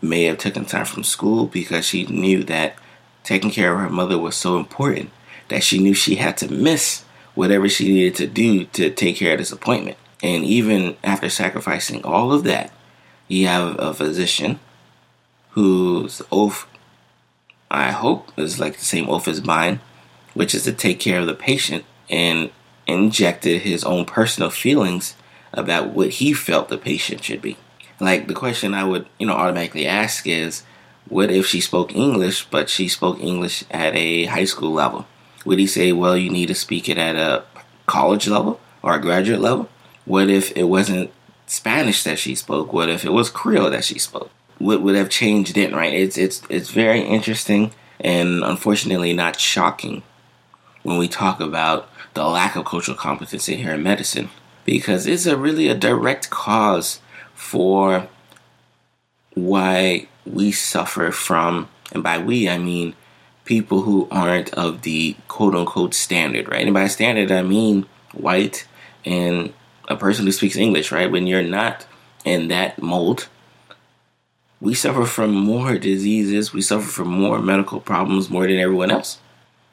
may 0.00 0.24
have 0.24 0.38
taken 0.38 0.64
time 0.64 0.84
from 0.84 1.04
school 1.04 1.46
because 1.46 1.86
she 1.86 2.06
knew 2.06 2.44
that 2.44 2.76
taking 3.24 3.50
care 3.50 3.74
of 3.74 3.80
her 3.80 3.90
mother 3.90 4.18
was 4.18 4.36
so 4.36 4.56
important 4.56 5.10
that 5.48 5.62
she 5.62 5.78
knew 5.78 5.94
she 5.94 6.16
had 6.16 6.36
to 6.38 6.52
miss 6.52 7.04
whatever 7.34 7.68
she 7.68 7.88
needed 7.88 8.14
to 8.14 8.26
do 8.26 8.64
to 8.66 8.90
take 8.90 9.16
care 9.16 9.32
of 9.32 9.38
this 9.38 9.52
appointment. 9.52 9.96
And 10.22 10.44
even 10.44 10.96
after 11.04 11.28
sacrificing 11.28 12.02
all 12.04 12.32
of 12.32 12.44
that, 12.44 12.72
you 13.28 13.46
have 13.46 13.78
a 13.78 13.92
physician 13.92 14.60
whose 15.50 16.22
oath 16.30 16.66
I 17.70 17.90
hope 17.90 18.30
is 18.38 18.60
like 18.60 18.78
the 18.78 18.84
same 18.84 19.08
oath 19.08 19.28
as 19.28 19.44
mine, 19.44 19.80
which 20.34 20.54
is 20.54 20.64
to 20.64 20.72
take 20.72 21.00
care 21.00 21.20
of 21.20 21.26
the 21.26 21.34
patient 21.34 21.84
and 22.08 22.50
injected 22.86 23.62
his 23.62 23.84
own 23.84 24.04
personal 24.04 24.50
feelings 24.50 25.16
about 25.52 25.90
what 25.90 26.10
he 26.10 26.32
felt 26.32 26.68
the 26.68 26.78
patient 26.78 27.24
should 27.24 27.42
be. 27.42 27.56
Like 27.98 28.28
the 28.28 28.34
question 28.34 28.74
I 28.74 28.84
would, 28.84 29.06
you 29.18 29.26
know, 29.26 29.32
automatically 29.32 29.86
ask 29.86 30.26
is, 30.26 30.62
what 31.08 31.30
if 31.30 31.46
she 31.46 31.60
spoke 31.60 31.94
English, 31.94 32.46
but 32.46 32.68
she 32.68 32.88
spoke 32.88 33.20
English 33.20 33.64
at 33.70 33.94
a 33.94 34.26
high 34.26 34.44
school 34.44 34.72
level? 34.72 35.06
Would 35.44 35.58
he 35.58 35.66
say, 35.66 35.92
well, 35.92 36.16
you 36.16 36.30
need 36.30 36.46
to 36.46 36.54
speak 36.54 36.88
it 36.88 36.98
at 36.98 37.16
a 37.16 37.44
college 37.86 38.28
level 38.28 38.60
or 38.82 38.94
a 38.94 39.00
graduate 39.00 39.40
level? 39.40 39.68
What 40.04 40.28
if 40.28 40.52
it 40.56 40.64
wasn't 40.64 41.10
Spanish 41.46 42.02
that 42.04 42.18
she 42.18 42.34
spoke? 42.34 42.72
What 42.72 42.88
if 42.88 43.04
it 43.04 43.12
was 43.12 43.30
Creole 43.30 43.70
that 43.70 43.84
she 43.84 43.98
spoke? 43.98 44.30
Would, 44.58 44.82
would 44.82 44.96
have 44.96 45.10
changed 45.10 45.54
then, 45.54 45.74
right? 45.74 45.92
It's 45.92 46.16
it's 46.16 46.42
it's 46.48 46.70
very 46.70 47.00
interesting 47.00 47.72
and 48.00 48.44
unfortunately 48.44 49.12
not 49.12 49.40
shocking 49.40 50.02
when 50.82 50.98
we 50.98 51.08
talk 51.08 51.40
about 51.40 51.88
the 52.14 52.26
lack 52.26 52.56
of 52.56 52.64
cultural 52.64 52.96
competency 52.96 53.56
here 53.56 53.74
in 53.74 53.82
medicine 53.82 54.30
because 54.64 55.06
it's 55.06 55.26
a 55.26 55.36
really 55.36 55.68
a 55.68 55.74
direct 55.74 56.30
cause 56.30 57.00
for 57.34 58.08
why 59.34 60.08
we 60.24 60.50
suffer 60.52 61.10
from 61.10 61.68
and 61.92 62.02
by 62.02 62.18
we 62.18 62.48
I 62.48 62.58
mean 62.58 62.94
people 63.44 63.82
who 63.82 64.08
aren't 64.10 64.52
of 64.54 64.82
the 64.82 65.16
quote 65.28 65.54
unquote 65.54 65.94
standard, 65.94 66.48
right? 66.48 66.64
And 66.64 66.74
by 66.74 66.88
standard 66.88 67.30
I 67.30 67.42
mean 67.42 67.86
white 68.12 68.66
and 69.04 69.52
a 69.88 69.96
person 69.96 70.26
who 70.26 70.32
speaks 70.32 70.56
English, 70.56 70.90
right? 70.90 71.10
When 71.10 71.26
you're 71.26 71.42
not 71.42 71.86
in 72.24 72.48
that 72.48 72.82
mold, 72.82 73.28
we 74.60 74.74
suffer 74.74 75.04
from 75.04 75.32
more 75.32 75.76
diseases, 75.78 76.52
we 76.52 76.62
suffer 76.62 76.86
from 76.86 77.08
more 77.08 77.40
medical 77.40 77.80
problems 77.80 78.30
more 78.30 78.46
than 78.46 78.58
everyone 78.58 78.90
else. 78.90 79.18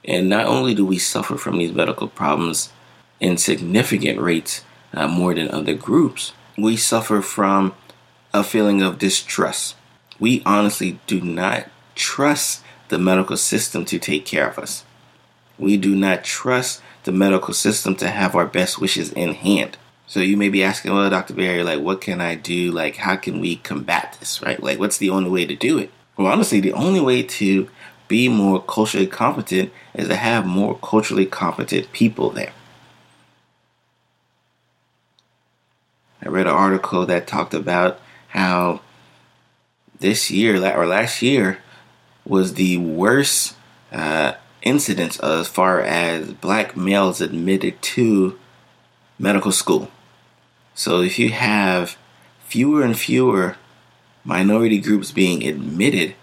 And 0.05 0.27
not 0.27 0.45
only 0.45 0.75
do 0.75 0.85
we 0.85 0.97
suffer 0.97 1.37
from 1.37 1.57
these 1.57 1.71
medical 1.71 2.07
problems 2.07 2.71
in 3.19 3.37
significant 3.37 4.19
rates 4.19 4.63
uh, 4.93 5.07
more 5.07 5.33
than 5.33 5.49
other 5.49 5.73
groups, 5.73 6.33
we 6.57 6.75
suffer 6.75 7.21
from 7.21 7.73
a 8.33 8.43
feeling 8.43 8.81
of 8.81 8.99
distrust. 8.99 9.75
We 10.19 10.43
honestly 10.45 10.99
do 11.07 11.21
not 11.21 11.69
trust 11.95 12.63
the 12.89 12.99
medical 12.99 13.37
system 13.37 13.85
to 13.85 13.97
take 13.97 14.25
care 14.25 14.49
of 14.49 14.59
us. 14.59 14.83
We 15.57 15.77
do 15.77 15.95
not 15.95 16.23
trust 16.23 16.81
the 17.03 17.11
medical 17.11 17.53
system 17.53 17.95
to 17.95 18.09
have 18.09 18.35
our 18.35 18.45
best 18.45 18.81
wishes 18.81 19.11
in 19.13 19.33
hand. 19.33 19.77
So 20.05 20.19
you 20.19 20.37
may 20.37 20.49
be 20.49 20.63
asking, 20.63 20.93
well, 20.93 21.09
Dr. 21.09 21.33
Barry, 21.33 21.63
like, 21.63 21.79
what 21.79 22.01
can 22.01 22.21
I 22.21 22.35
do? 22.35 22.71
Like, 22.71 22.97
how 22.97 23.15
can 23.15 23.39
we 23.39 23.55
combat 23.55 24.17
this, 24.19 24.41
right? 24.41 24.61
Like, 24.61 24.79
what's 24.79 24.97
the 24.97 25.09
only 25.09 25.29
way 25.29 25.45
to 25.45 25.55
do 25.55 25.77
it? 25.77 25.91
Well, 26.17 26.31
honestly, 26.31 26.59
the 26.59 26.73
only 26.73 26.99
way 26.99 27.23
to 27.23 27.69
be 28.07 28.29
more 28.29 28.61
culturally 28.61 29.07
competent 29.07 29.71
is 29.93 30.07
to 30.07 30.15
have 30.15 30.45
more 30.45 30.77
culturally 30.79 31.25
competent 31.25 31.91
people 31.91 32.29
there. 32.29 32.53
I 36.21 36.29
read 36.29 36.47
an 36.47 36.53
article 36.53 37.05
that 37.05 37.27
talked 37.27 37.53
about 37.53 37.99
how 38.29 38.81
this 39.99 40.29
year 40.29 40.55
or 40.55 40.85
last 40.85 41.21
year 41.21 41.59
was 42.25 42.53
the 42.53 42.77
worst 42.77 43.55
uh, 43.91 44.33
incidence 44.61 45.19
as 45.19 45.47
far 45.47 45.81
as 45.81 46.33
black 46.33 46.77
males 46.77 47.19
admitted 47.19 47.81
to 47.81 48.39
medical 49.19 49.51
school. 49.51 49.89
So 50.75 51.01
if 51.01 51.19
you 51.19 51.29
have 51.29 51.97
fewer 52.45 52.83
and 52.83 52.97
fewer 52.97 53.57
minority 54.23 54.79
groups 54.79 55.11
being 55.11 55.45
admitted 55.45 56.15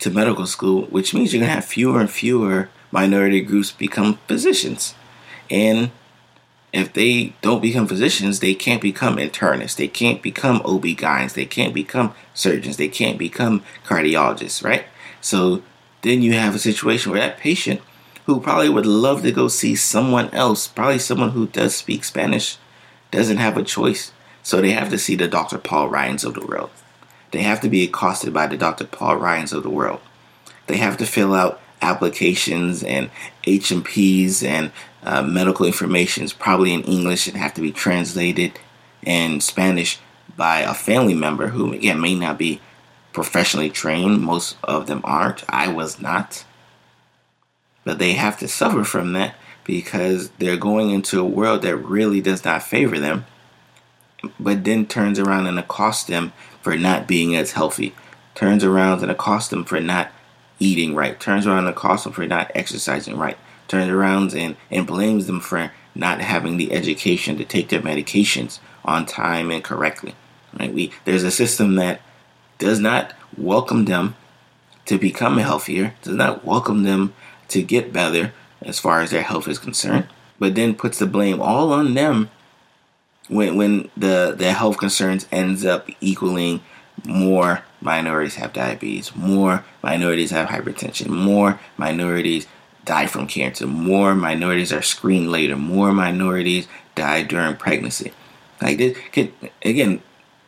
to 0.00 0.10
medical 0.10 0.46
school, 0.46 0.82
which 0.86 1.14
means 1.14 1.32
you're 1.32 1.40
going 1.40 1.50
to 1.50 1.54
have 1.54 1.64
fewer 1.64 2.00
and 2.00 2.10
fewer 2.10 2.68
minority 2.90 3.40
groups 3.40 3.70
become 3.70 4.18
physicians. 4.26 4.94
And 5.50 5.90
if 6.72 6.92
they 6.92 7.34
don't 7.40 7.62
become 7.62 7.86
physicians, 7.86 8.40
they 8.40 8.54
can't 8.54 8.82
become 8.82 9.16
internists, 9.16 9.76
they 9.76 9.88
can't 9.88 10.22
become 10.22 10.62
OB-GYNs, 10.64 11.34
they 11.34 11.44
can't 11.44 11.74
become 11.74 12.14
surgeons, 12.34 12.78
they 12.78 12.88
can't 12.88 13.18
become 13.18 13.62
cardiologists, 13.84 14.64
right? 14.64 14.86
So 15.20 15.62
then 16.02 16.22
you 16.22 16.32
have 16.32 16.54
a 16.54 16.58
situation 16.58 17.12
where 17.12 17.20
that 17.20 17.38
patient 17.38 17.80
who 18.26 18.40
probably 18.40 18.68
would 18.68 18.86
love 18.86 19.22
to 19.22 19.32
go 19.32 19.48
see 19.48 19.74
someone 19.74 20.30
else, 20.30 20.68
probably 20.68 20.98
someone 20.98 21.30
who 21.30 21.46
does 21.46 21.74
speak 21.74 22.04
Spanish, 22.04 22.58
doesn't 23.10 23.38
have 23.38 23.56
a 23.56 23.62
choice. 23.62 24.12
So 24.42 24.60
they 24.60 24.72
have 24.72 24.90
to 24.90 24.98
see 24.98 25.14
the 25.14 25.28
Dr. 25.28 25.58
Paul 25.58 25.88
Ryans 25.88 26.24
of 26.24 26.34
the 26.34 26.46
world. 26.46 26.70
They 27.30 27.42
have 27.42 27.60
to 27.60 27.68
be 27.68 27.84
accosted 27.84 28.32
by 28.32 28.46
the 28.46 28.56
Dr. 28.56 28.84
Paul 28.84 29.16
Ryans 29.16 29.52
of 29.52 29.62
the 29.62 29.70
world. 29.70 30.00
They 30.66 30.76
have 30.76 30.96
to 30.98 31.06
fill 31.06 31.34
out 31.34 31.60
applications 31.80 32.82
and 32.82 33.10
HMPs 33.44 34.44
and 34.44 34.72
uh, 35.02 35.22
medical 35.22 35.66
informations, 35.66 36.32
probably 36.32 36.72
in 36.72 36.82
English, 36.82 37.26
and 37.26 37.36
have 37.36 37.54
to 37.54 37.60
be 37.60 37.72
translated 37.72 38.58
in 39.02 39.40
Spanish 39.40 39.98
by 40.36 40.60
a 40.60 40.74
family 40.74 41.14
member 41.14 41.48
who, 41.48 41.72
again, 41.72 42.00
may 42.00 42.14
not 42.14 42.38
be 42.38 42.60
professionally 43.12 43.70
trained. 43.70 44.22
Most 44.22 44.56
of 44.62 44.86
them 44.86 45.00
aren't. 45.04 45.42
I 45.48 45.68
was 45.68 46.00
not. 46.00 46.44
But 47.84 47.98
they 47.98 48.12
have 48.12 48.38
to 48.38 48.48
suffer 48.48 48.84
from 48.84 49.12
that 49.12 49.34
because 49.64 50.30
they're 50.38 50.56
going 50.56 50.90
into 50.90 51.20
a 51.20 51.24
world 51.24 51.62
that 51.62 51.76
really 51.76 52.20
does 52.20 52.44
not 52.44 52.62
favor 52.62 52.98
them, 52.98 53.26
but 54.38 54.64
then 54.64 54.86
turns 54.86 55.18
around 55.18 55.46
and 55.46 55.58
accosts 55.58 56.04
them 56.04 56.32
for 56.60 56.76
not 56.76 57.06
being 57.08 57.34
as 57.34 57.52
healthy, 57.52 57.94
turns 58.34 58.64
around 58.64 59.02
and 59.02 59.10
accosts 59.10 59.50
them 59.50 59.64
for 59.64 59.80
not 59.80 60.10
eating 60.58 60.94
right, 60.94 61.18
turns 61.18 61.46
around 61.46 61.58
and 61.58 61.68
accosts 61.68 62.04
them 62.04 62.12
for 62.12 62.26
not 62.26 62.50
exercising 62.54 63.16
right, 63.16 63.36
turns 63.68 63.90
around 63.90 64.32
and, 64.34 64.56
and 64.70 64.86
blames 64.86 65.26
them 65.26 65.40
for 65.40 65.72
not 65.94 66.20
having 66.20 66.56
the 66.56 66.72
education 66.72 67.36
to 67.36 67.44
take 67.44 67.68
their 67.68 67.80
medications 67.80 68.60
on 68.84 69.06
time 69.06 69.50
and 69.50 69.62
correctly. 69.62 70.14
Right? 70.58 70.72
We 70.72 70.92
there's 71.04 71.24
a 71.24 71.30
system 71.30 71.74
that 71.76 72.00
does 72.58 72.78
not 72.78 73.14
welcome 73.36 73.86
them 73.86 74.16
to 74.86 74.98
become 74.98 75.38
healthier, 75.38 75.94
does 76.02 76.16
not 76.16 76.44
welcome 76.44 76.82
them 76.82 77.14
to 77.52 77.62
get 77.62 77.92
better 77.92 78.32
as 78.62 78.78
far 78.78 79.00
as 79.00 79.10
their 79.10 79.22
health 79.22 79.48
is 79.48 79.58
concerned, 79.58 80.06
but 80.38 80.54
then 80.54 80.74
puts 80.74 80.98
the 80.98 81.06
blame 81.06 81.40
all 81.40 81.72
on 81.72 81.94
them 81.94 82.30
when 83.28 83.56
when 83.56 83.90
the 83.96 84.34
their 84.36 84.52
health 84.54 84.78
concerns 84.78 85.26
ends 85.30 85.64
up 85.64 85.88
equaling 86.00 86.60
more 87.04 87.62
minorities 87.80 88.36
have 88.36 88.52
diabetes, 88.52 89.14
more 89.16 89.64
minorities 89.82 90.30
have 90.30 90.48
hypertension, 90.48 91.08
more 91.08 91.58
minorities 91.76 92.46
die 92.84 93.06
from 93.06 93.26
cancer, 93.26 93.66
more 93.66 94.14
minorities 94.14 94.72
are 94.72 94.82
screened 94.82 95.30
later, 95.30 95.56
more 95.56 95.92
minorities 95.92 96.68
die 96.94 97.22
during 97.22 97.56
pregnancy. 97.56 98.12
Like 98.60 98.78
this, 98.78 98.98
again, 99.62 100.02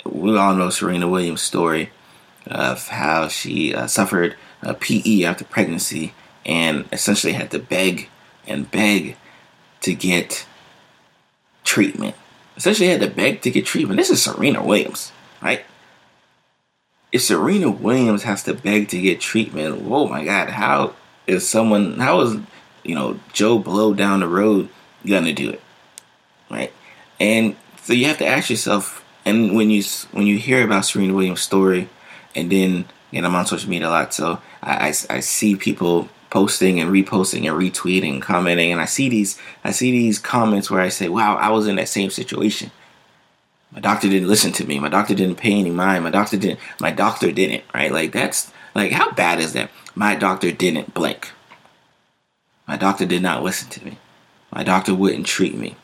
we 0.04 0.36
all 0.36 0.54
know 0.54 0.70
Serena 0.70 1.08
Williams' 1.08 1.42
story 1.42 1.90
of 2.46 2.88
how 2.88 3.28
she 3.28 3.74
uh, 3.74 3.86
suffered 3.86 4.36
a 4.62 4.74
PE 4.74 5.24
after 5.24 5.44
pregnancy 5.44 6.12
and 6.46 6.86
essentially 6.92 7.32
had 7.32 7.50
to 7.50 7.58
beg 7.58 8.08
and 8.46 8.70
beg 8.70 9.16
to 9.80 9.94
get 9.94 10.46
treatment. 11.64 12.14
Essentially, 12.56 12.88
had 12.88 13.00
to 13.00 13.08
beg 13.08 13.42
to 13.42 13.50
get 13.50 13.66
treatment. 13.66 13.98
This 13.98 14.10
is 14.10 14.22
Serena 14.22 14.64
Williams, 14.64 15.12
right? 15.42 15.62
If 17.10 17.22
Serena 17.22 17.70
Williams 17.70 18.22
has 18.22 18.42
to 18.44 18.54
beg 18.54 18.88
to 18.88 19.00
get 19.00 19.20
treatment, 19.20 19.82
oh 19.86 20.08
my 20.08 20.24
God, 20.24 20.50
how 20.50 20.94
is 21.26 21.48
someone, 21.48 21.98
how 21.98 22.20
is, 22.20 22.36
you 22.82 22.94
know, 22.94 23.18
Joe 23.32 23.58
Blow 23.58 23.94
down 23.94 24.20
the 24.20 24.28
road 24.28 24.68
gonna 25.06 25.32
do 25.32 25.50
it, 25.50 25.60
right? 26.50 26.72
And 27.20 27.56
so 27.82 27.92
you 27.92 28.06
have 28.06 28.18
to 28.18 28.26
ask 28.26 28.50
yourself, 28.50 29.04
and 29.24 29.54
when 29.54 29.70
you 29.70 29.82
when 30.12 30.26
you 30.26 30.38
hear 30.38 30.64
about 30.64 30.84
Serena 30.84 31.14
Williams' 31.14 31.40
story, 31.40 31.88
and 32.34 32.50
then 32.50 32.86
and 33.12 33.26
I'm 33.26 33.34
on 33.34 33.46
social 33.46 33.70
media 33.70 33.88
a 33.88 33.90
lot, 33.90 34.14
so 34.14 34.40
I, 34.62 34.88
I, 34.88 35.16
I 35.16 35.20
see 35.20 35.56
people 35.56 36.08
posting 36.34 36.80
and 36.80 36.90
reposting 36.90 37.48
and 37.48 37.56
retweeting, 37.56 38.14
and 38.14 38.20
commenting, 38.20 38.72
and 38.72 38.80
I 38.80 38.86
see 38.86 39.08
these 39.08 39.38
I 39.62 39.70
see 39.70 39.92
these 39.92 40.18
comments 40.18 40.68
where 40.68 40.80
I 40.80 40.88
say, 40.88 41.08
"Wow, 41.08 41.36
I 41.36 41.50
was 41.50 41.68
in 41.68 41.76
that 41.76 41.88
same 41.88 42.10
situation." 42.10 42.72
My 43.70 43.78
doctor 43.78 44.08
didn't 44.08 44.28
listen 44.28 44.50
to 44.54 44.66
me. 44.66 44.80
My 44.80 44.88
doctor 44.88 45.14
didn't 45.14 45.36
pay 45.36 45.52
any 45.52 45.70
mind. 45.70 46.02
My 46.02 46.10
doctor 46.10 46.36
didn't. 46.36 46.58
My 46.80 46.90
doctor 46.90 47.30
didn't. 47.30 47.62
Right? 47.72 47.92
Like 47.92 48.10
that's 48.10 48.50
like 48.74 48.90
how 48.90 49.12
bad 49.12 49.38
is 49.38 49.52
that? 49.52 49.70
My 49.94 50.16
doctor 50.16 50.50
didn't 50.50 50.92
blink. 50.92 51.30
My 52.66 52.76
doctor 52.76 53.06
did 53.06 53.22
not 53.22 53.44
listen 53.44 53.68
to 53.70 53.84
me. 53.84 53.98
My 54.50 54.64
doctor 54.64 54.92
wouldn't 54.92 55.26
treat 55.26 55.56
me. 55.56 55.76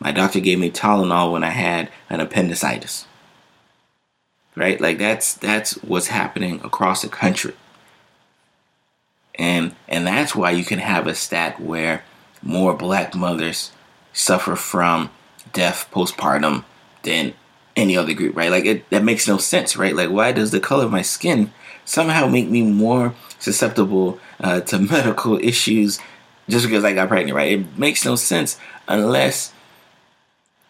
My 0.00 0.10
doctor 0.10 0.40
gave 0.40 0.58
me 0.58 0.70
Tylenol 0.70 1.32
when 1.32 1.44
I 1.44 1.50
had 1.50 1.90
an 2.08 2.20
appendicitis. 2.20 3.06
Right? 4.56 4.80
Like 4.80 4.96
that's 4.96 5.34
that's 5.34 5.74
what's 5.84 6.06
happening 6.06 6.62
across 6.64 7.02
the 7.02 7.08
country. 7.08 7.52
And 9.36 9.74
and 9.88 10.06
that's 10.06 10.34
why 10.34 10.50
you 10.50 10.64
can 10.64 10.78
have 10.78 11.06
a 11.06 11.14
stat 11.14 11.60
where 11.60 12.04
more 12.42 12.74
black 12.74 13.14
mothers 13.14 13.72
suffer 14.12 14.56
from 14.56 15.10
death 15.52 15.88
postpartum 15.92 16.64
than 17.02 17.34
any 17.74 17.96
other 17.96 18.12
group, 18.12 18.36
right? 18.36 18.50
Like 18.50 18.64
it 18.64 18.88
that 18.90 19.04
makes 19.04 19.26
no 19.26 19.38
sense, 19.38 19.76
right? 19.76 19.96
Like 19.96 20.10
why 20.10 20.32
does 20.32 20.50
the 20.50 20.60
color 20.60 20.84
of 20.84 20.92
my 20.92 21.02
skin 21.02 21.52
somehow 21.84 22.26
make 22.28 22.48
me 22.48 22.62
more 22.62 23.14
susceptible 23.38 24.20
uh, 24.40 24.60
to 24.60 24.78
medical 24.96 25.38
issues 25.38 25.98
just 26.48 26.66
because 26.66 26.84
I 26.84 26.92
got 26.92 27.08
pregnant, 27.08 27.36
right? 27.36 27.52
It 27.52 27.78
makes 27.78 28.04
no 28.04 28.16
sense 28.16 28.58
unless 28.88 29.52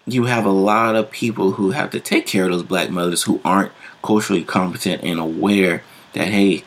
you 0.06 0.24
have 0.24 0.44
a 0.44 0.50
lot 0.50 0.96
of 0.96 1.10
people 1.10 1.52
who 1.52 1.70
have 1.70 1.90
to 1.90 2.00
take 2.00 2.26
care 2.26 2.44
of 2.44 2.50
those 2.50 2.62
black 2.62 2.90
mothers 2.90 3.22
who 3.22 3.40
aren't 3.44 3.72
culturally 4.02 4.44
competent 4.44 5.02
and 5.02 5.18
aware 5.18 5.82
that 6.12 6.28
hey, 6.28 6.64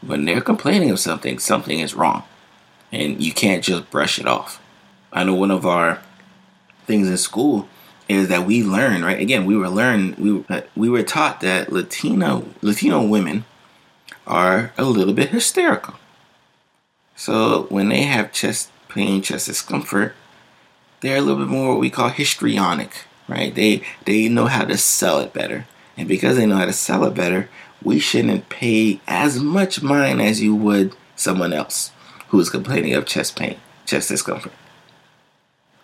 when 0.00 0.24
they're 0.24 0.40
complaining 0.40 0.90
of 0.90 0.98
something, 0.98 1.38
something 1.38 1.80
is 1.80 1.94
wrong. 1.94 2.24
And 2.90 3.22
you 3.22 3.32
can't 3.32 3.62
just 3.62 3.90
brush 3.90 4.18
it 4.18 4.26
off. 4.26 4.62
I 5.12 5.24
know 5.24 5.34
one 5.34 5.50
of 5.50 5.66
our 5.66 6.02
things 6.86 7.08
in 7.08 7.16
school 7.18 7.68
is 8.08 8.28
that 8.28 8.46
we 8.46 8.62
learn, 8.62 9.04
right? 9.04 9.20
Again, 9.20 9.44
we 9.44 9.56
were 9.56 9.68
learned 9.68 10.16
we 10.16 10.44
we 10.74 10.88
were 10.88 11.02
taught 11.02 11.40
that 11.40 11.70
Latino 11.72 12.48
Latino 12.62 13.02
women 13.06 13.44
are 14.26 14.72
a 14.78 14.84
little 14.84 15.14
bit 15.14 15.30
hysterical. 15.30 15.94
So 17.16 17.66
when 17.68 17.88
they 17.88 18.02
have 18.02 18.32
chest 18.32 18.70
pain, 18.88 19.22
chest 19.22 19.46
discomfort, 19.46 20.14
they're 21.00 21.18
a 21.18 21.20
little 21.20 21.44
bit 21.44 21.50
more 21.50 21.70
what 21.70 21.80
we 21.80 21.90
call 21.90 22.08
histrionic, 22.08 23.04
right? 23.28 23.54
They 23.54 23.82
they 24.04 24.28
know 24.28 24.46
how 24.46 24.64
to 24.64 24.76
sell 24.78 25.20
it 25.20 25.32
better. 25.32 25.66
And 25.96 26.08
because 26.08 26.36
they 26.36 26.46
know 26.46 26.56
how 26.56 26.66
to 26.66 26.72
sell 26.72 27.04
it 27.04 27.14
better, 27.14 27.48
we 27.82 27.98
shouldn't 27.98 28.48
pay 28.48 29.00
as 29.06 29.38
much 29.38 29.82
mind 29.82 30.20
as 30.20 30.42
you 30.42 30.54
would 30.54 30.94
someone 31.16 31.52
else 31.52 31.92
who's 32.28 32.50
complaining 32.50 32.94
of 32.94 33.06
chest 33.06 33.36
pain, 33.36 33.58
chest 33.86 34.08
discomfort. 34.08 34.52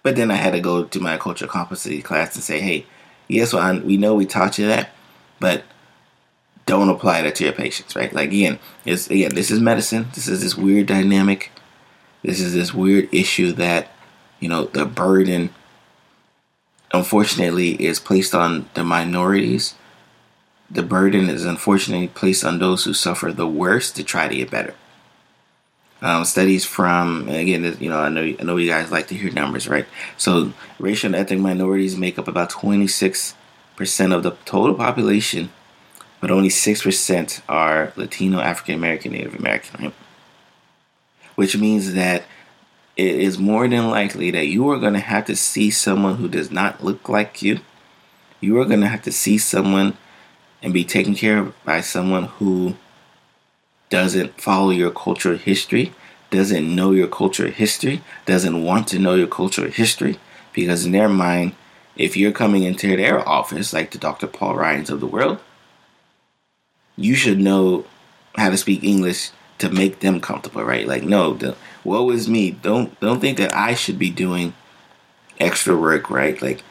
But 0.02 0.16
then 0.16 0.30
I 0.30 0.34
had 0.34 0.52
to 0.52 0.60
go 0.60 0.84
to 0.84 1.00
my 1.00 1.16
cultural 1.16 1.50
competency 1.50 2.02
class 2.02 2.34
and 2.34 2.44
say, 2.44 2.60
hey, 2.60 2.86
yes, 3.28 3.52
well, 3.52 3.80
we 3.80 3.96
know 3.96 4.14
we 4.14 4.26
taught 4.26 4.58
you 4.58 4.66
that, 4.66 4.90
but 5.40 5.64
don't 6.66 6.88
apply 6.88 7.22
that 7.22 7.34
to 7.36 7.44
your 7.44 7.52
patients, 7.52 7.96
right? 7.96 8.12
Like 8.12 8.28
again, 8.28 8.58
it's 8.84 9.08
again, 9.08 9.34
this 9.34 9.50
is 9.50 9.60
medicine. 9.60 10.06
This 10.14 10.28
is 10.28 10.42
this 10.42 10.56
weird 10.56 10.86
dynamic. 10.86 11.50
This 12.22 12.40
is 12.40 12.54
this 12.54 12.72
weird 12.72 13.12
issue 13.12 13.52
that, 13.52 13.88
you 14.40 14.48
know, 14.48 14.64
the 14.64 14.86
burden 14.86 15.50
unfortunately 16.92 17.72
is 17.82 18.00
placed 18.00 18.34
on 18.34 18.68
the 18.74 18.84
minorities. 18.84 19.74
The 20.70 20.82
burden 20.82 21.28
is 21.28 21.44
unfortunately 21.44 22.08
placed 22.08 22.44
on 22.44 22.58
those 22.58 22.84
who 22.84 22.94
suffer 22.94 23.32
the 23.32 23.46
worst 23.46 23.96
to 23.96 24.04
try 24.04 24.28
to 24.28 24.34
get 24.34 24.50
better. 24.50 24.74
Um, 26.02 26.24
studies 26.24 26.64
from 26.64 27.28
again, 27.28 27.76
you 27.80 27.88
know, 27.88 27.98
I 27.98 28.08
know 28.08 28.22
I 28.22 28.42
know 28.42 28.56
you 28.56 28.68
guys 28.68 28.90
like 28.90 29.08
to 29.08 29.14
hear 29.14 29.30
numbers, 29.30 29.68
right? 29.68 29.86
So, 30.16 30.52
racial 30.78 31.08
and 31.08 31.16
ethnic 31.16 31.38
minorities 31.38 31.96
make 31.96 32.18
up 32.18 32.28
about 32.28 32.50
26 32.50 33.34
percent 33.76 34.12
of 34.12 34.22
the 34.22 34.32
total 34.44 34.74
population 34.74 35.50
but 36.24 36.30
only 36.30 36.48
6% 36.48 37.42
are 37.50 37.92
Latino, 37.96 38.40
African 38.40 38.76
American, 38.76 39.12
Native 39.12 39.34
American, 39.34 39.84
right? 39.84 39.94
Which 41.34 41.54
means 41.54 41.92
that 41.92 42.22
it 42.96 43.16
is 43.16 43.36
more 43.36 43.68
than 43.68 43.90
likely 43.90 44.30
that 44.30 44.46
you 44.46 44.66
are 44.70 44.78
going 44.78 44.94
to 44.94 45.00
have 45.00 45.26
to 45.26 45.36
see 45.36 45.70
someone 45.70 46.16
who 46.16 46.26
does 46.26 46.50
not 46.50 46.82
look 46.82 47.10
like 47.10 47.42
you. 47.42 47.60
You 48.40 48.58
are 48.58 48.64
going 48.64 48.80
to 48.80 48.88
have 48.88 49.02
to 49.02 49.12
see 49.12 49.36
someone 49.36 49.98
and 50.64 50.72
be 50.72 50.82
taken 50.82 51.14
care 51.14 51.38
of 51.38 51.64
by 51.64 51.82
someone 51.82 52.24
who 52.24 52.74
doesn't 53.90 54.40
follow 54.40 54.70
your 54.70 54.90
cultural 54.90 55.36
history, 55.36 55.92
doesn't 56.30 56.74
know 56.74 56.92
your 56.92 57.06
cultural 57.06 57.50
history, 57.50 58.00
doesn't 58.24 58.64
want 58.64 58.88
to 58.88 58.98
know 58.98 59.14
your 59.14 59.26
cultural 59.26 59.70
history, 59.70 60.18
because 60.54 60.86
in 60.86 60.92
their 60.92 61.08
mind, 61.08 61.54
if 61.96 62.16
you're 62.16 62.32
coming 62.32 62.64
into 62.64 62.96
their 62.96 63.26
office, 63.28 63.74
like 63.74 63.90
the 63.90 63.98
Dr. 63.98 64.26
Paul 64.26 64.56
Ryans 64.56 64.88
of 64.88 65.00
the 65.00 65.06
world, 65.06 65.38
you 66.96 67.14
should 67.14 67.38
know 67.38 67.84
how 68.36 68.48
to 68.48 68.56
speak 68.56 68.82
English 68.82 69.30
to 69.58 69.70
make 69.70 70.00
them 70.00 70.20
comfortable, 70.20 70.64
right? 70.64 70.88
Like, 70.88 71.04
no, 71.04 71.34
the, 71.34 71.56
woe 71.84 72.10
is 72.10 72.28
me. 72.28 72.52
Don't 72.52 72.98
don't 73.00 73.20
think 73.20 73.36
that 73.38 73.54
I 73.54 73.74
should 73.74 73.98
be 73.98 74.10
doing 74.10 74.54
extra 75.38 75.76
work, 75.76 76.10
right? 76.10 76.40
Like, 76.40 76.62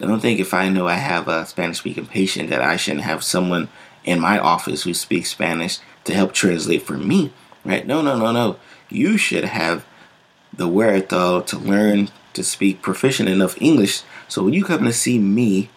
don't 0.00 0.20
think 0.20 0.40
if 0.40 0.52
I 0.54 0.68
know 0.68 0.88
I 0.88 0.94
have 0.94 1.28
a 1.28 1.46
Spanish 1.46 1.78
speaking 1.78 2.06
patient 2.06 2.50
that 2.50 2.62
I 2.62 2.76
shouldn't 2.76 3.04
have 3.04 3.22
someone 3.22 3.68
in 4.04 4.20
my 4.20 4.38
office 4.38 4.82
who 4.82 4.94
speaks 4.94 5.30
Spanish 5.30 5.78
to 6.04 6.14
help 6.14 6.32
translate 6.32 6.82
for 6.82 6.96
me, 6.96 7.32
right? 7.64 7.86
No, 7.86 8.02
no, 8.02 8.18
no, 8.18 8.32
no. 8.32 8.58
You 8.90 9.16
should 9.16 9.44
have 9.44 9.86
the 10.52 10.68
wherewithal 10.68 11.42
to 11.42 11.58
learn 11.58 12.10
to 12.32 12.44
speak 12.44 12.82
proficient 12.82 13.28
enough 13.28 13.60
English 13.60 14.02
so 14.28 14.42
when 14.42 14.52
you 14.52 14.64
come 14.64 14.84
to 14.84 14.92
see 14.92 15.18
me 15.18 15.70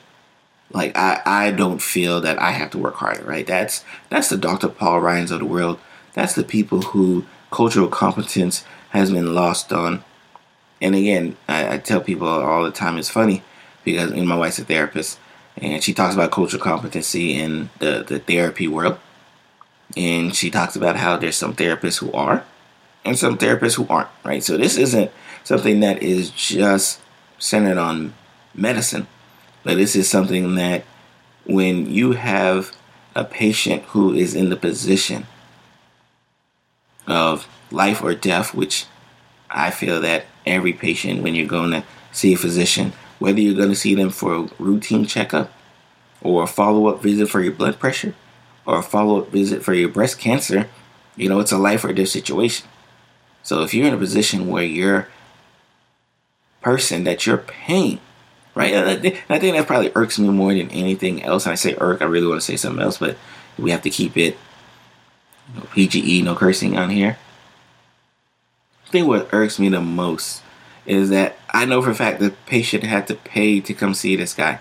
like 0.72 0.98
I, 0.98 1.22
I 1.26 1.52
don't 1.52 1.82
feel 1.82 2.20
that 2.22 2.42
I 2.42 2.52
have 2.52 2.72
to 2.72 2.78
work 2.78 2.96
harder, 2.96 3.24
right? 3.24 3.48
That's 3.48 3.86
that's 4.10 4.30
the 4.30 4.38
Dr. 4.38 4.68
Paul 4.68 5.00
Ryans 5.00 5.32
of 5.32 5.40
the 5.40 5.46
world. 5.46 5.80
That's 6.14 6.34
the 6.34 6.44
people 6.44 6.82
who 6.82 7.26
cultural 7.52 7.88
competence 7.88 8.66
has 8.90 9.12
been 9.12 9.34
lost 9.34 9.72
on. 9.72 10.04
And 10.82 10.96
again, 10.96 11.38
I, 11.48 11.76
I 11.76 11.78
tell 11.78 12.02
people 12.02 12.28
all 12.28 12.64
the 12.64 12.72
time 12.72 12.98
it's 12.98 13.10
funny 13.10 13.44
because 13.92 14.12
know, 14.12 14.26
my 14.26 14.36
wife's 14.36 14.60
a 14.60 14.66
therapist 14.66 15.20
and 15.58 15.84
she 15.84 15.94
talks 15.94 16.14
about 16.14 16.32
cultural 16.32 16.62
competency 16.62 17.34
in 17.34 17.70
the, 17.80 18.04
the 18.08 18.20
therapy 18.20 18.68
world. 18.68 19.00
And 19.96 20.36
she 20.36 20.52
talks 20.52 20.76
about 20.76 20.98
how 20.98 21.18
there's 21.18 21.38
some 21.38 21.56
therapists 21.56 22.00
who 22.00 22.12
are 22.12 22.44
and 23.06 23.18
some 23.18 23.38
therapists 23.38 23.76
who 23.76 23.88
aren't, 23.90 24.10
right? 24.24 24.44
So 24.44 24.58
this 24.58 24.78
isn't 24.78 25.12
something 25.44 25.80
that 25.80 26.04
is 26.04 26.30
just 26.32 27.00
centered 27.40 27.78
on 27.78 28.14
medicine 28.54 29.08
but 29.68 29.76
this 29.76 29.98
is 29.98 30.10
something 30.10 30.56
that 30.56 30.86
when 31.46 31.92
you 31.92 32.14
have 32.14 32.74
a 33.14 33.26
patient 33.26 33.84
who 33.88 34.14
is 34.14 34.34
in 34.34 34.48
the 34.48 34.56
position 34.56 35.28
of 37.06 37.50
life 37.70 38.02
or 38.02 38.16
death, 38.16 38.54
which 38.54 38.86
I 39.50 39.72
feel 39.72 40.00
that 40.00 40.24
every 40.46 40.72
patient, 40.72 41.22
when 41.22 41.36
you're 41.36 41.48
going 41.48 41.72
to 41.72 41.84
see 42.14 42.32
a 42.32 42.38
physician, 42.38 42.94
whether 43.20 43.40
you're 43.40 43.56
going 43.56 43.70
to 43.70 43.76
see 43.76 43.96
them 43.96 44.10
for 44.10 44.36
a 44.36 44.50
routine 44.60 45.06
checkup 45.06 45.52
or 46.22 46.44
a 46.44 46.48
follow 46.48 46.88
up 46.88 47.02
visit 47.02 47.30
for 47.30 47.42
your 47.42 47.54
blood 47.54 47.80
pressure 47.80 48.14
or 48.66 48.80
a 48.80 48.84
follow 48.84 49.22
up 49.22 49.32
visit 49.32 49.64
for 49.64 49.74
your 49.74 49.90
breast 49.90 50.20
cancer, 50.20 50.68
you 51.16 51.30
know, 51.30 51.40
it's 51.40 51.52
a 51.52 51.58
life 51.58 51.84
or 51.84 51.94
death 51.94 52.10
situation. 52.10 52.68
So 53.44 53.64
if 53.64 53.74
you're 53.74 53.88
in 53.88 53.94
a 53.94 53.98
position 53.98 54.48
where 54.48 54.64
your 54.64 55.08
person 56.62 57.06
that 57.06 57.26
you're 57.26 57.38
paying 57.38 58.00
right? 58.58 58.74
I 58.74 58.96
think, 58.96 59.24
I 59.30 59.38
think 59.38 59.56
that 59.56 59.68
probably 59.68 59.92
irks 59.94 60.18
me 60.18 60.30
more 60.30 60.54
than 60.54 60.72
anything 60.72 61.24
else. 61.24 61.46
And 61.46 61.54
I 61.54 61.56
say 61.56 61.76
irk, 61.80 62.02
I 62.02 62.06
really 62.06 62.28
want 62.28 62.42
to 62.42 62.46
say 62.46 62.58
something 62.58 62.82
else, 62.82 62.98
but 62.98 63.16
we 63.58 63.70
have 63.70 63.84
to 63.84 63.92
keep 63.92 64.18
it 64.18 64.36
you 65.54 65.60
know, 65.60 65.68
PGE, 65.68 66.24
no 66.24 66.36
cursing 66.36 66.76
on 66.76 66.90
here. 66.90 67.20
I 68.86 68.90
think 68.90 69.08
what 69.08 69.30
irks 69.32 69.60
me 69.60 69.70
the 69.70 69.80
most 69.80 70.42
is 70.88 71.10
that 71.10 71.38
I 71.52 71.66
know 71.66 71.82
for 71.82 71.92
a 71.92 71.96
fact 71.96 72.20
the 72.20 72.32
patient 72.48 72.84
had 72.84 73.06
to 73.08 73.16
pay 73.16 73.60
to 73.60 73.74
come 73.74 73.94
see 73.94 74.16
this 74.16 74.34
guy, 74.34 74.60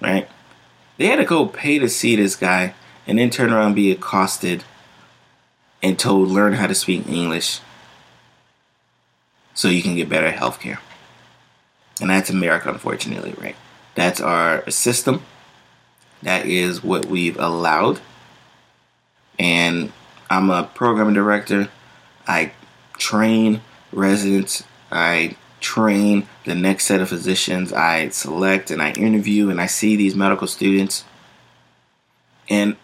right? 0.00 0.28
They 0.98 1.06
had 1.06 1.16
to 1.16 1.24
go 1.24 1.46
pay 1.46 1.78
to 1.78 1.88
see 1.88 2.14
this 2.14 2.36
guy 2.36 2.74
and 3.06 3.18
then 3.18 3.30
turn 3.30 3.52
around 3.52 3.66
and 3.66 3.74
be 3.74 3.90
accosted 3.90 4.62
and 5.82 5.98
told 5.98 6.28
learn 6.28 6.52
how 6.52 6.66
to 6.66 6.74
speak 6.74 7.08
English 7.08 7.60
so 9.54 9.68
you 9.68 9.82
can 9.82 9.96
get 9.96 10.08
better 10.08 10.30
health 10.30 10.60
care. 10.60 10.80
And 12.00 12.10
that's 12.10 12.30
America, 12.30 12.70
unfortunately, 12.70 13.34
right? 13.38 13.56
That's 13.94 14.20
our 14.20 14.68
system. 14.70 15.24
That 16.22 16.46
is 16.46 16.84
what 16.84 17.06
we've 17.06 17.38
allowed. 17.38 18.00
And 19.38 19.92
I'm 20.28 20.50
a 20.50 20.64
program 20.64 21.14
director. 21.14 21.68
I 22.26 22.52
train 22.98 23.62
residents. 23.92 24.64
I 24.90 25.36
train 25.60 26.28
the 26.44 26.54
next 26.54 26.86
set 26.86 27.00
of 27.00 27.08
physicians. 27.08 27.72
I 27.72 28.08
select 28.10 28.70
and 28.70 28.82
I 28.82 28.92
interview 28.92 29.50
and 29.50 29.60
I 29.60 29.66
see 29.66 29.96
these 29.96 30.14
medical 30.14 30.46
students. 30.46 31.04
And 32.48 32.76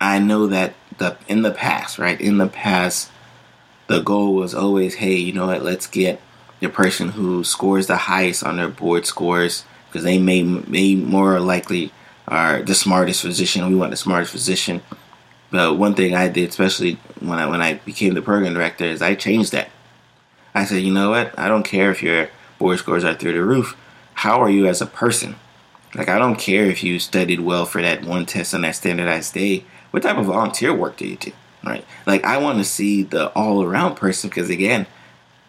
I 0.00 0.18
know 0.18 0.46
that 0.46 0.74
the 0.98 1.16
in 1.28 1.42
the 1.42 1.50
past, 1.50 1.98
right? 1.98 2.20
In 2.20 2.38
the 2.38 2.46
past, 2.46 3.10
the 3.86 4.00
goal 4.00 4.34
was 4.34 4.54
always, 4.54 4.96
hey, 4.96 5.14
you 5.14 5.32
know 5.32 5.46
what? 5.46 5.62
Let's 5.62 5.86
get 5.86 6.20
the 6.60 6.68
person 6.68 7.10
who 7.10 7.44
scores 7.44 7.86
the 7.86 7.96
highest 7.96 8.44
on 8.44 8.56
their 8.56 8.68
board 8.68 9.06
scores 9.06 9.64
because 9.88 10.04
they 10.04 10.18
may 10.18 10.42
may 10.42 10.94
more 10.94 11.40
likely 11.40 11.92
are 12.26 12.62
the 12.62 12.74
smartest 12.74 13.22
physician. 13.22 13.68
We 13.68 13.76
want 13.76 13.90
the 13.90 13.96
smartest 13.96 14.32
physician. 14.32 14.82
But 15.50 15.78
one 15.78 15.94
thing 15.94 16.14
I 16.14 16.28
did, 16.28 16.48
especially 16.48 16.94
when 17.20 17.38
I 17.38 17.46
when 17.46 17.62
I 17.62 17.74
became 17.74 18.14
the 18.14 18.22
program 18.22 18.54
director, 18.54 18.84
is 18.84 19.02
I 19.02 19.14
changed 19.14 19.52
that. 19.52 19.70
I 20.54 20.64
said, 20.64 20.82
you 20.82 20.92
know 20.92 21.10
what? 21.10 21.36
I 21.38 21.48
don't 21.48 21.64
care 21.64 21.90
if 21.90 22.02
your 22.02 22.28
board 22.58 22.78
scores 22.78 23.04
are 23.04 23.14
through 23.14 23.32
the 23.32 23.42
roof. 23.42 23.76
How 24.14 24.40
are 24.40 24.50
you 24.50 24.66
as 24.66 24.80
a 24.80 24.86
person? 24.86 25.36
Like 25.94 26.08
I 26.08 26.18
don't 26.18 26.38
care 26.38 26.66
if 26.66 26.82
you 26.82 26.98
studied 26.98 27.40
well 27.40 27.66
for 27.66 27.82
that 27.82 28.04
one 28.04 28.26
test 28.26 28.54
on 28.54 28.62
that 28.62 28.76
standardized 28.76 29.34
day. 29.34 29.64
What 29.90 30.02
type 30.02 30.16
of 30.16 30.26
volunteer 30.26 30.74
work 30.74 30.96
do 30.96 31.06
you 31.06 31.16
do? 31.16 31.32
Right? 31.64 31.84
Like 32.06 32.24
I 32.24 32.38
want 32.38 32.58
to 32.58 32.64
see 32.64 33.02
the 33.02 33.28
all 33.30 33.62
around 33.62 33.96
person 33.96 34.30
because 34.30 34.50
again, 34.50 34.86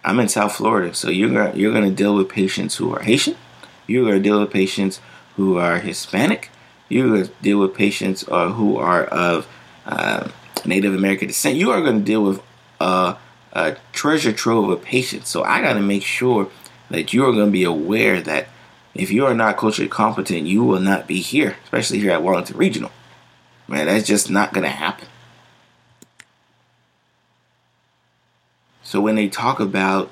I'm 0.03 0.19
in 0.19 0.29
South 0.29 0.55
Florida, 0.55 0.93
so 0.93 1.09
you're 1.09 1.29
gonna 1.29 1.55
you're 1.55 1.73
gonna 1.73 1.91
deal 1.91 2.15
with 2.15 2.29
patients 2.29 2.75
who 2.75 2.95
are 2.95 3.01
Haitian. 3.01 3.35
You're 3.87 4.05
gonna 4.05 4.19
deal 4.19 4.39
with 4.39 4.51
patients 4.51 5.01
who 5.35 5.57
are 5.57 5.79
Hispanic. 5.79 6.51
You're 6.89 7.09
gonna 7.09 7.29
deal 7.41 7.59
with 7.59 7.73
patients 7.73 8.23
uh, 8.27 8.49
who 8.49 8.77
are 8.77 9.05
of 9.05 9.47
uh, 9.85 10.29
Native 10.63 10.93
American 10.93 11.27
descent. 11.27 11.57
You 11.57 11.71
are 11.71 11.81
gonna 11.81 12.01
deal 12.01 12.23
with 12.23 12.41
uh, 12.79 13.15
a 13.55 13.77
treasure 13.93 14.33
trove 14.33 14.69
of 14.69 14.83
patients. 14.83 15.29
So 15.29 15.43
I 15.43 15.61
gotta 15.61 15.79
make 15.79 16.03
sure 16.03 16.49
that 16.89 17.13
you 17.13 17.25
are 17.25 17.31
gonna 17.31 17.49
be 17.49 17.63
aware 17.63 18.21
that 18.21 18.47
if 18.93 19.09
you 19.09 19.25
are 19.25 19.33
not 19.33 19.57
culturally 19.57 19.89
competent, 19.89 20.45
you 20.45 20.63
will 20.63 20.79
not 20.79 21.07
be 21.07 21.21
here, 21.21 21.55
especially 21.63 21.99
here 21.99 22.11
at 22.11 22.21
Wellington 22.21 22.57
Regional. 22.57 22.91
Man, 23.67 23.87
that's 23.87 24.05
just 24.05 24.29
not 24.29 24.53
gonna 24.53 24.67
happen. 24.67 25.07
So 28.83 29.01
when 29.01 29.15
they 29.15 29.29
talk 29.29 29.59
about 29.59 30.11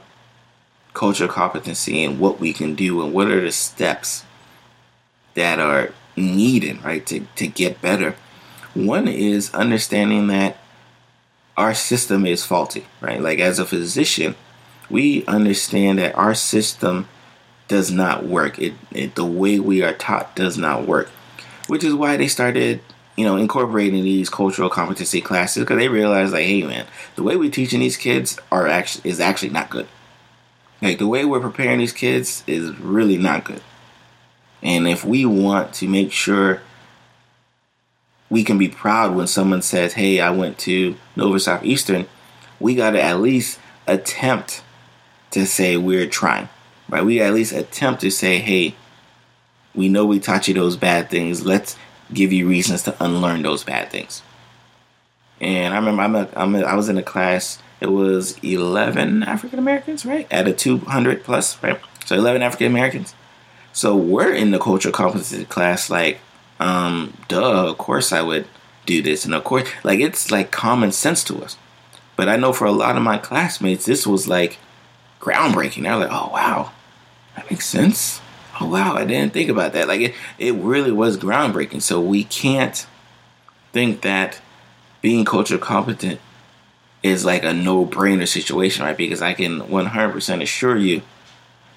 cultural 0.93 1.29
competency 1.29 2.03
and 2.03 2.19
what 2.19 2.39
we 2.39 2.53
can 2.53 2.75
do 2.75 3.03
and 3.03 3.13
what 3.13 3.27
are 3.27 3.41
the 3.41 3.51
steps 3.51 4.23
that 5.36 5.60
are 5.60 5.91
needed, 6.15 6.84
right, 6.84 7.06
to, 7.08 7.27
to 7.36 7.47
get 7.47 7.82
better, 7.82 8.15
one 8.73 9.08
is 9.08 9.53
understanding 9.53 10.27
that 10.27 10.58
our 11.58 11.74
system 11.74 12.26
is 12.26 12.46
faulty, 12.46 12.86
right? 13.02 13.22
Like 13.22 13.39
as 13.39 13.60
a 13.60 13.66
physician, 13.66 14.36
we 14.89 15.26
understand 15.26 16.00
that 16.00 16.16
our 16.16 16.34
system 16.34 17.08
does 17.68 17.92
not 17.92 18.26
work. 18.26 18.60
It, 18.60 18.74
it 18.92 19.16
the 19.16 19.26
way 19.26 19.60
we 19.60 19.84
are 19.84 19.94
taught 19.94 20.36
does 20.36 20.58
not 20.58 20.88
work, 20.88 21.10
which 21.68 21.84
is 21.84 21.94
why 21.94 22.18
they 22.18 22.28
started 22.28 22.82
you 23.16 23.26
know, 23.26 23.38
incorporating 23.38 24.04
these 24.04 24.30
cultural 24.30 24.70
competency 24.70 25.22
classes 25.22 25.63
because 25.63 25.78
they 25.78 25.88
realized 25.88 26.34
like, 26.34 26.46
hey 26.46 26.63
man, 26.63 26.86
the 27.16 27.24
way 27.24 27.36
we're 27.36 27.52
teaching 27.52 27.80
these 27.80 27.98
kids 27.98 28.39
are 28.52 28.68
actually 28.68 29.10
is 29.10 29.20
actually 29.20 29.50
not 29.50 29.70
good. 29.70 29.88
Like 30.82 30.98
the 30.98 31.08
way 31.08 31.24
we're 31.24 31.39
preparing 31.39 31.80
these 31.80 31.94
kids 31.94 32.44
is 32.48 32.76
really 32.80 33.18
not 33.18 33.44
good. 33.44 33.62
And 34.62 34.88
if 34.88 35.06
we 35.06 35.26
want 35.26 35.74
to 35.76 35.88
make 35.88 36.12
sure 36.12 36.62
we 38.34 38.43
can 38.43 38.58
be 38.58 38.67
proud 38.67 39.15
when 39.15 39.28
someone 39.28 39.62
says, 39.62 39.93
"Hey, 39.93 40.19
I 40.19 40.32
went 40.32 40.58
to 40.60 40.96
Nova 41.15 41.39
Southeastern," 41.39 42.08
we 42.60 42.74
got 42.74 42.91
to 42.91 43.02
at 43.02 43.22
least 43.22 43.60
attempt 43.86 44.63
to 45.32 45.46
say 45.46 45.78
we're 45.78 46.08
trying, 46.08 46.50
right? 46.89 47.06
We 47.06 47.22
at 47.22 47.34
least 47.34 47.54
attempt 47.54 48.02
to 48.02 48.10
say, 48.10 48.39
"Hey, 48.39 48.76
we 49.76 49.88
know 49.88 50.06
we 50.06 50.19
taught 50.19 50.48
you 50.48 50.56
those 50.56 50.76
bad 50.78 51.12
things. 51.12 51.46
Let's 51.46 51.78
give 52.12 52.34
you 52.34 52.48
reasons 52.48 52.82
to 52.84 53.04
unlearn 53.04 53.43
those 53.43 53.63
bad 53.63 53.91
things. 53.91 54.24
And 55.39 55.74
I 55.74 55.78
remember 55.78 56.02
I'm 56.02 56.15
a, 56.15 56.30
I'm 56.36 56.56
a, 56.56 56.62
I 56.62 56.76
was 56.76 56.89
in 56.89 56.98
a 56.98 57.04
class. 57.04 57.60
It 57.82 57.91
was 57.91 58.38
11 58.39 59.24
African 59.24 59.60
Americans, 59.60 60.06
right? 60.06 60.28
At 60.32 60.48
a 60.48 60.54
200 60.54 61.24
plus, 61.24 61.62
right? 61.62 61.80
So 62.06 62.15
11 62.15 62.41
African 62.41 62.67
Americans. 62.67 63.13
So 63.74 63.96
we're 63.96 64.34
in 64.34 64.52
the 64.52 64.60
cultural 64.60 64.93
competency 64.93 65.46
class. 65.46 65.89
Like, 65.89 66.19
um, 66.63 67.17
duh. 67.28 67.69
Of 67.69 67.78
course 67.78 68.12
I 68.12 68.21
would 68.21 68.47
do 68.86 69.02
this, 69.02 69.26
and 69.26 69.34
of 69.34 69.43
course, 69.43 69.69
like 69.84 69.99
it's 69.99 70.32
like 70.32 70.52
common 70.52 70.91
sense 70.91 71.23
to 71.26 71.43
us. 71.43 71.58
But 72.15 72.30
I 72.30 72.38
know 72.38 72.54
for 72.54 72.65
a 72.65 72.71
lot 72.71 72.95
of 72.95 73.04
my 73.04 73.17
classmates, 73.17 73.86
this 73.86 74.06
was 74.06 74.28
like 74.28 74.58
groundbreaking. 75.19 75.84
They're 75.84 75.97
like, 75.97 76.12
oh 76.12 76.30
wow, 76.32 76.71
that 77.36 77.49
makes 77.49 77.65
sense 77.65 78.21
oh 78.60 78.67
wow, 78.67 78.95
I 78.95 79.06
didn't 79.06 79.34
think 79.34 79.49
about 79.49 79.73
that. 79.73 79.88
Like 79.88 80.02
it, 80.02 80.15
it 80.38 80.54
really 80.56 80.91
was 80.91 81.17
groundbreaking. 81.17 81.82
So 81.82 81.99
we 82.02 82.23
can't 82.23 82.86
think 83.71 84.02
that 84.02 84.41
being 85.02 85.26
culture 85.26 85.58
competent 85.58 86.19
is 87.02 87.26
like 87.26 87.43
a 87.43 87.54
no-brainer 87.54 88.28
situation, 88.28 88.86
right? 88.86 88.95
Because 88.95 89.21
I 89.21 89.34
can 89.34 89.62
100% 89.62 90.41
assure 90.41 90.78
you, 90.78 91.02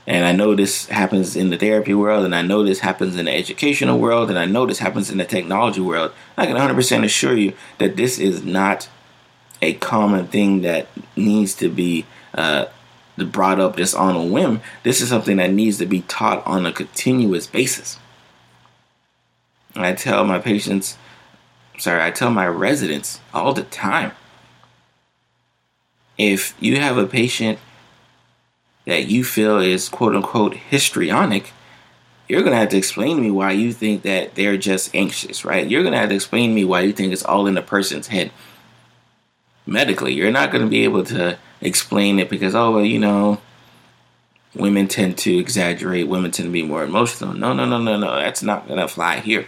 and 0.06 0.24
I 0.24 0.32
know 0.32 0.54
this 0.54 0.86
happens 0.86 1.34
in 1.34 1.50
the 1.50 1.58
therapy 1.58 1.92
world, 1.92 2.24
and 2.24 2.34
I 2.34 2.42
know 2.42 2.64
this 2.64 2.80
happens 2.80 3.16
in 3.16 3.24
the 3.24 3.34
educational 3.34 3.98
world, 3.98 4.30
and 4.30 4.38
I 4.38 4.44
know 4.44 4.64
this 4.64 4.78
happens 4.78 5.10
in 5.10 5.18
the 5.18 5.24
technology 5.24 5.80
world. 5.80 6.12
I 6.36 6.46
can 6.46 6.56
100% 6.56 7.04
assure 7.04 7.36
you 7.36 7.54
that 7.78 7.96
this 7.96 8.18
is 8.18 8.44
not 8.44 8.88
a 9.60 9.74
common 9.74 10.28
thing 10.28 10.60
that 10.62 10.86
needs 11.16 11.54
to 11.56 11.68
be 11.68 12.06
uh, 12.34 12.66
brought 13.16 13.58
up 13.58 13.76
just 13.76 13.96
on 13.96 14.14
a 14.14 14.24
whim. 14.24 14.60
This 14.84 15.00
is 15.00 15.08
something 15.08 15.38
that 15.38 15.52
needs 15.52 15.78
to 15.78 15.86
be 15.86 16.02
taught 16.02 16.46
on 16.46 16.66
a 16.66 16.72
continuous 16.72 17.46
basis. 17.46 17.98
I 19.74 19.92
tell 19.92 20.24
my 20.24 20.38
patients, 20.38 20.96
sorry, 21.78 22.02
I 22.02 22.10
tell 22.10 22.30
my 22.30 22.46
residents 22.46 23.20
all 23.34 23.52
the 23.52 23.64
time 23.64 24.12
if 26.16 26.54
you 26.60 26.76
have 26.76 26.96
a 26.96 27.06
patient 27.06 27.58
that 28.86 29.06
you 29.06 29.24
feel 29.24 29.58
is 29.58 29.88
quote 29.88 30.14
unquote 30.14 30.54
histrionic, 30.54 31.52
you're 32.28 32.40
going 32.40 32.52
to 32.52 32.58
have 32.58 32.70
to 32.70 32.78
explain 32.78 33.16
to 33.16 33.22
me 33.22 33.30
why 33.30 33.52
you 33.52 33.72
think 33.72 34.02
that 34.02 34.34
they're 34.34 34.56
just 34.56 34.94
anxious, 34.94 35.44
right? 35.44 35.68
You're 35.68 35.82
going 35.82 35.92
to 35.92 35.98
have 35.98 36.08
to 36.08 36.14
explain 36.14 36.50
to 36.50 36.54
me 36.54 36.64
why 36.64 36.80
you 36.80 36.92
think 36.92 37.12
it's 37.12 37.24
all 37.24 37.46
in 37.46 37.54
the 37.54 37.62
person's 37.62 38.08
head 38.08 38.32
medically. 39.66 40.14
You're 40.14 40.32
not 40.32 40.50
going 40.50 40.64
to 40.64 40.70
be 40.70 40.84
able 40.84 41.04
to 41.04 41.38
explain 41.60 42.18
it 42.18 42.28
because 42.28 42.54
oh 42.54 42.72
well 42.72 42.84
you 42.84 42.98
know 42.98 43.40
women 44.54 44.88
tend 44.88 45.16
to 45.18 45.36
exaggerate 45.36 46.08
women 46.08 46.30
tend 46.30 46.46
to 46.46 46.52
be 46.52 46.62
more 46.62 46.84
emotional 46.84 47.32
no 47.34 47.52
no 47.52 47.64
no 47.64 47.78
no 47.78 47.96
no 47.96 48.16
that's 48.16 48.42
not 48.42 48.68
gonna 48.68 48.88
fly 48.88 49.20
here 49.20 49.46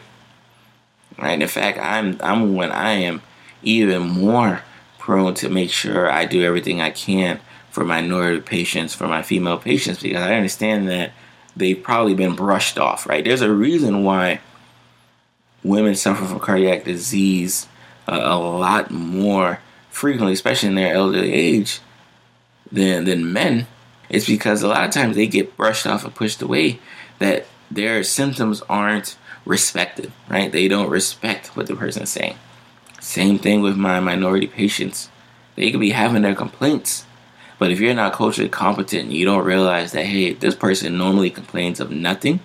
right 1.19 1.41
in 1.41 1.49
fact 1.49 1.79
i'm 1.79 2.17
i'm 2.23 2.55
when 2.55 2.73
i 2.73 2.93
am 2.93 3.21
even 3.63 4.03
more 4.03 4.63
prone 4.99 5.35
to 5.35 5.49
make 5.49 5.71
sure 5.71 6.11
i 6.11 6.25
do 6.25 6.43
everything 6.43 6.81
i 6.81 6.91
can 6.91 7.39
for 7.79 7.85
minority 7.85 8.41
patients 8.41 8.93
for 8.93 9.07
my 9.07 9.23
female 9.23 9.57
patients 9.57 10.03
because 10.03 10.21
i 10.21 10.35
understand 10.35 10.89
that 10.89 11.13
they've 11.55 11.81
probably 11.81 12.13
been 12.13 12.35
brushed 12.35 12.77
off 12.77 13.07
right? 13.07 13.25
There's 13.25 13.41
a 13.41 13.53
reason 13.53 14.03
why 14.03 14.41
women 15.63 15.95
suffer 15.95 16.25
from 16.25 16.41
cardiac 16.41 16.83
disease 16.83 17.69
uh, 18.09 18.21
a 18.21 18.37
lot 18.37 18.91
more 18.91 19.61
frequently 19.91 20.33
especially 20.33 20.71
in 20.71 20.75
their 20.75 20.93
elderly 20.93 21.33
age 21.33 21.79
than 22.73 23.05
than 23.05 23.33
men. 23.33 23.69
It's 24.09 24.27
because 24.27 24.65
a 24.65 24.69
lot 24.69 24.85
of 24.85 24.91
times 24.91 25.15
they 25.15 25.29
get 25.29 25.57
brushed 25.57 25.87
off 25.87 26.05
and 26.05 26.13
pushed 26.13 26.43
away 26.43 26.81
that 27.21 27.47
their 27.71 28.03
symptoms 28.03 28.61
aren't 28.63 29.17
respected 29.45 30.11
right? 30.29 30.51
They 30.51 30.67
don't 30.67 30.91
respect 30.91 31.57
what 31.57 31.69
the 31.69 31.77
person 31.77 32.03
is 32.03 32.11
saying. 32.11 32.39
Same 32.99 33.39
thing 33.39 33.61
with 33.61 33.77
my 33.77 34.01
minority 34.01 34.49
patients. 34.49 35.11
They 35.55 35.71
could 35.71 35.79
be 35.79 35.91
having 35.91 36.23
their 36.23 36.35
complaints 36.35 37.05
but 37.59 37.71
if 37.71 37.81
you're 37.81 37.95
not 37.95 38.13
culturally 38.13 38.49
competent 38.49 39.11
you 39.11 39.25
don't 39.25 39.45
realize 39.45 39.93
that 39.93 40.07
hey 40.07 40.33
this 40.33 40.55
person 40.55 40.99
normally 40.99 41.31
complains 41.31 41.81
of 41.81 41.91
nothing 41.91 42.41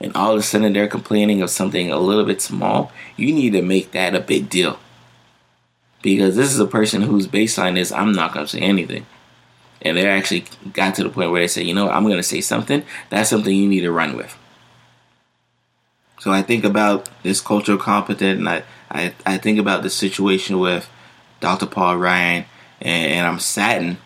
and 0.00 0.14
all 0.16 0.32
of 0.32 0.38
a 0.38 0.42
sudden 0.42 0.72
they're 0.72 0.88
complaining 0.88 1.42
of 1.42 1.50
something 1.50 1.90
a 1.90 1.98
little 1.98 2.24
bit 2.24 2.40
small 2.40 2.92
you 3.16 3.32
need 3.32 3.52
to 3.52 3.62
make 3.62 3.92
that 3.92 4.14
a 4.14 4.20
big 4.20 4.48
deal 4.48 4.78
because 6.02 6.34
this 6.34 6.52
is 6.52 6.58
a 6.58 6.66
person 6.66 7.02
whose 7.02 7.26
baseline 7.26 7.76
is 7.76 7.92
i'm 7.92 8.12
not 8.12 8.32
going 8.32 8.44
to 8.44 8.52
say 8.52 8.60
anything 8.60 9.06
and 9.82 9.96
they 9.96 10.06
actually 10.06 10.44
got 10.72 10.94
to 10.94 11.02
the 11.02 11.10
point 11.10 11.30
where 11.32 11.40
they 11.40 11.48
say, 11.48 11.62
you 11.62 11.74
know, 11.74 11.90
I'm 11.90 12.04
going 12.04 12.16
to 12.16 12.22
say 12.22 12.40
something. 12.40 12.84
That's 13.10 13.28
something 13.28 13.54
you 13.54 13.68
need 13.68 13.80
to 13.80 13.90
run 13.90 14.16
with. 14.16 14.36
So 16.20 16.30
I 16.30 16.42
think 16.42 16.64
about 16.64 17.08
this 17.24 17.40
cultural 17.40 17.78
competent, 17.78 18.38
and 18.38 18.48
I, 18.48 18.62
I, 18.90 19.12
I 19.26 19.38
think 19.38 19.58
about 19.58 19.82
the 19.82 19.90
situation 19.90 20.60
with 20.60 20.88
Dr. 21.40 21.66
Paul 21.66 21.96
Ryan, 21.96 22.44
and, 22.80 23.12
and 23.12 23.26
I'm 23.26 23.40
saddened 23.40 23.96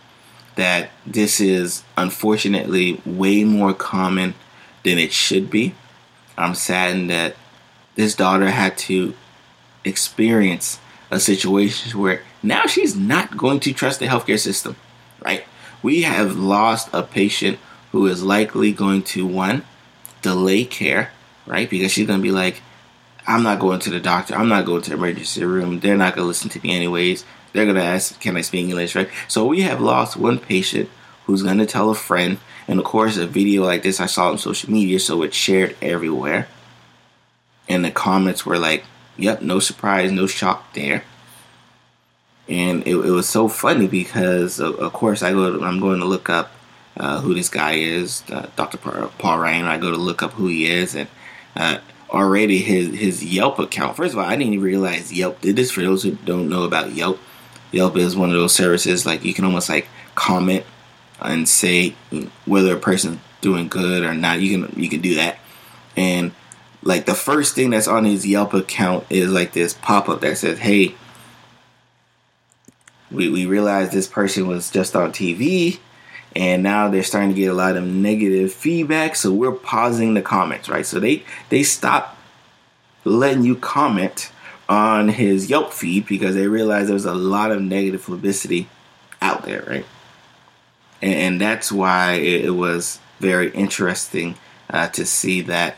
that 0.56 0.90
this 1.06 1.40
is 1.40 1.84
unfortunately 1.96 3.00
way 3.06 3.44
more 3.44 3.72
common 3.72 4.34
than 4.82 4.98
it 4.98 5.12
should 5.12 5.50
be. 5.50 5.74
I'm 6.36 6.54
saddened 6.54 7.10
that 7.10 7.36
this 7.94 8.14
daughter 8.14 8.50
had 8.50 8.76
to 8.78 9.14
experience 9.84 10.78
a 11.10 11.20
situation 11.20 11.98
where 11.98 12.22
now 12.42 12.66
she's 12.66 12.96
not 12.96 13.36
going 13.36 13.60
to 13.60 13.72
trust 13.72 14.00
the 14.00 14.06
healthcare 14.06 14.38
system, 14.38 14.76
right? 15.24 15.44
We 15.82 16.02
have 16.02 16.36
lost 16.36 16.88
a 16.92 17.02
patient 17.02 17.58
who 17.92 18.06
is 18.06 18.22
likely 18.22 18.72
going 18.72 19.02
to 19.02 19.26
one 19.26 19.64
delay 20.22 20.64
care, 20.64 21.12
right? 21.46 21.68
Because 21.68 21.92
she's 21.92 22.06
going 22.06 22.18
to 22.18 22.22
be 22.22 22.32
like, 22.32 22.62
I'm 23.26 23.42
not 23.42 23.58
going 23.58 23.80
to 23.80 23.90
the 23.90 24.00
doctor. 24.00 24.34
I'm 24.34 24.48
not 24.48 24.66
going 24.66 24.82
to 24.82 24.90
the 24.90 24.96
emergency 24.96 25.44
room. 25.44 25.80
They're 25.80 25.96
not 25.96 26.14
going 26.14 26.24
to 26.24 26.28
listen 26.28 26.50
to 26.50 26.60
me 26.60 26.74
anyways. 26.74 27.24
They're 27.56 27.64
going 27.64 27.76
to 27.76 27.82
ask, 27.82 28.20
Can 28.20 28.36
I 28.36 28.42
speak 28.42 28.68
English, 28.68 28.94
right? 28.94 29.08
So 29.28 29.46
we 29.46 29.62
have 29.62 29.80
lost 29.80 30.16
one 30.16 30.38
patient 30.38 30.90
who's 31.24 31.42
going 31.42 31.58
to 31.58 31.66
tell 31.66 31.90
a 31.90 31.94
friend. 31.94 32.38
And 32.68 32.78
of 32.78 32.84
course, 32.84 33.16
a 33.16 33.26
video 33.26 33.64
like 33.64 33.82
this 33.82 33.98
I 33.98 34.06
saw 34.06 34.28
on 34.30 34.38
social 34.38 34.70
media, 34.70 35.00
so 35.00 35.22
it's 35.22 35.36
shared 35.36 35.74
everywhere. 35.80 36.48
And 37.68 37.84
the 37.84 37.90
comments 37.90 38.44
were 38.44 38.58
like, 38.58 38.84
Yep, 39.16 39.40
no 39.40 39.58
surprise, 39.58 40.12
no 40.12 40.26
shock 40.26 40.74
there. 40.74 41.04
And 42.46 42.86
it, 42.86 42.94
it 42.94 43.10
was 43.10 43.28
so 43.28 43.48
funny 43.48 43.88
because, 43.88 44.60
of, 44.60 44.76
of 44.76 44.92
course, 44.92 45.22
I 45.22 45.32
go. 45.32 45.58
To, 45.58 45.64
I'm 45.64 45.80
going 45.80 46.00
to 46.00 46.04
look 46.04 46.28
up 46.28 46.52
uh, 46.96 47.20
who 47.20 47.34
this 47.34 47.48
guy 47.48 47.72
is, 47.72 48.22
uh, 48.30 48.50
Dr. 48.54 48.76
Paul 48.76 49.38
Ryan. 49.38 49.64
I 49.64 49.78
go 49.78 49.90
to 49.90 49.96
look 49.96 50.22
up 50.22 50.32
who 50.32 50.48
he 50.48 50.66
is, 50.66 50.94
and 50.94 51.08
uh, 51.56 51.78
already 52.10 52.58
his 52.58 52.94
his 52.94 53.24
Yelp 53.24 53.58
account. 53.58 53.96
First 53.96 54.12
of 54.12 54.18
all, 54.18 54.26
I 54.26 54.36
didn't 54.36 54.52
even 54.52 54.64
realize 54.64 55.12
Yelp 55.12 55.40
did 55.40 55.56
this. 55.56 55.70
For 55.70 55.80
those 55.80 56.02
who 56.02 56.12
don't 56.12 56.48
know 56.48 56.64
about 56.64 56.92
Yelp, 56.92 57.18
Yelp 57.72 57.96
is 57.96 58.16
one 58.16 58.30
of 58.30 58.36
those 58.36 58.54
services 58.54 59.06
like 59.06 59.24
you 59.24 59.34
can 59.34 59.44
almost 59.44 59.68
like 59.68 59.88
comment 60.14 60.64
and 61.20 61.48
say 61.48 61.94
whether 62.44 62.76
a 62.76 62.80
person's 62.80 63.18
doing 63.40 63.68
good 63.68 64.04
or 64.04 64.14
not. 64.14 64.40
You 64.40 64.58
can 64.58 64.80
you 64.80 64.88
can 64.88 65.00
do 65.00 65.14
that, 65.16 65.38
and 65.96 66.32
like 66.82 67.06
the 67.06 67.14
first 67.14 67.54
thing 67.54 67.70
that's 67.70 67.88
on 67.88 68.04
his 68.04 68.26
Yelp 68.26 68.54
account 68.54 69.04
is 69.10 69.30
like 69.30 69.52
this 69.52 69.74
pop 69.74 70.08
up 70.08 70.20
that 70.20 70.38
says, 70.38 70.58
"Hey." 70.58 70.94
We, 73.08 73.30
we 73.30 73.46
realized 73.46 73.92
this 73.92 74.08
person 74.08 74.48
was 74.48 74.68
just 74.68 74.96
on 74.96 75.12
TV 75.12 75.78
and 76.36 76.62
now 76.62 76.88
they're 76.88 77.02
starting 77.02 77.30
to 77.30 77.34
get 77.34 77.46
a 77.46 77.54
lot 77.54 77.76
of 77.76 77.84
negative 77.84 78.52
feedback 78.52 79.16
so 79.16 79.32
we're 79.32 79.52
pausing 79.52 80.14
the 80.14 80.22
comments 80.22 80.68
right 80.68 80.84
so 80.84 81.00
they 81.00 81.22
they 81.48 81.62
stop 81.62 82.16
letting 83.04 83.42
you 83.42 83.56
comment 83.56 84.30
on 84.68 85.08
his 85.08 85.48
yelp 85.48 85.72
feed 85.72 86.06
because 86.06 86.34
they 86.34 86.48
realize 86.48 86.88
there's 86.88 87.04
a 87.04 87.14
lot 87.14 87.52
of 87.52 87.62
negative 87.62 88.04
publicity 88.04 88.68
out 89.22 89.44
there 89.44 89.64
right 89.66 89.86
and, 91.00 91.14
and 91.14 91.40
that's 91.40 91.70
why 91.70 92.14
it, 92.14 92.46
it, 92.46 92.50
was 92.50 92.98
very 93.20 93.50
interesting 93.50 94.36
uh, 94.70 94.88
to 94.88 95.06
see 95.06 95.40
that 95.40 95.76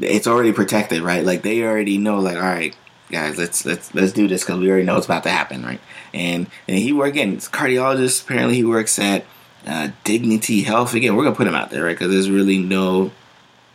it's 0.00 0.26
already 0.26 0.52
protected 0.52 1.02
right 1.02 1.24
like 1.24 1.42
they 1.42 1.62
already 1.62 1.98
know 1.98 2.18
like 2.18 2.36
all 2.36 2.42
right 2.42 2.74
guys, 3.10 3.38
let's 3.38 3.64
let's 3.64 3.94
let's 3.94 4.12
do 4.12 4.28
this 4.28 4.44
because 4.44 4.60
we 4.60 4.68
already 4.68 4.84
know 4.84 4.96
it's 4.96 5.06
about 5.06 5.22
to 5.24 5.30
happen, 5.30 5.64
right? 5.64 5.80
And 6.12 6.46
and 6.68 6.78
he 6.78 6.92
work 6.92 7.10
again, 7.10 7.36
cardiologist. 7.36 8.24
Apparently, 8.24 8.56
he 8.56 8.64
works 8.64 8.98
at 8.98 9.24
uh, 9.66 9.90
Dignity 10.02 10.62
Health. 10.62 10.94
Again, 10.94 11.16
we're 11.16 11.24
gonna 11.24 11.36
put 11.36 11.46
him 11.46 11.54
out 11.54 11.70
there, 11.70 11.84
right? 11.84 11.96
Because 11.96 12.12
there's 12.12 12.30
really 12.30 12.58
no, 12.58 13.12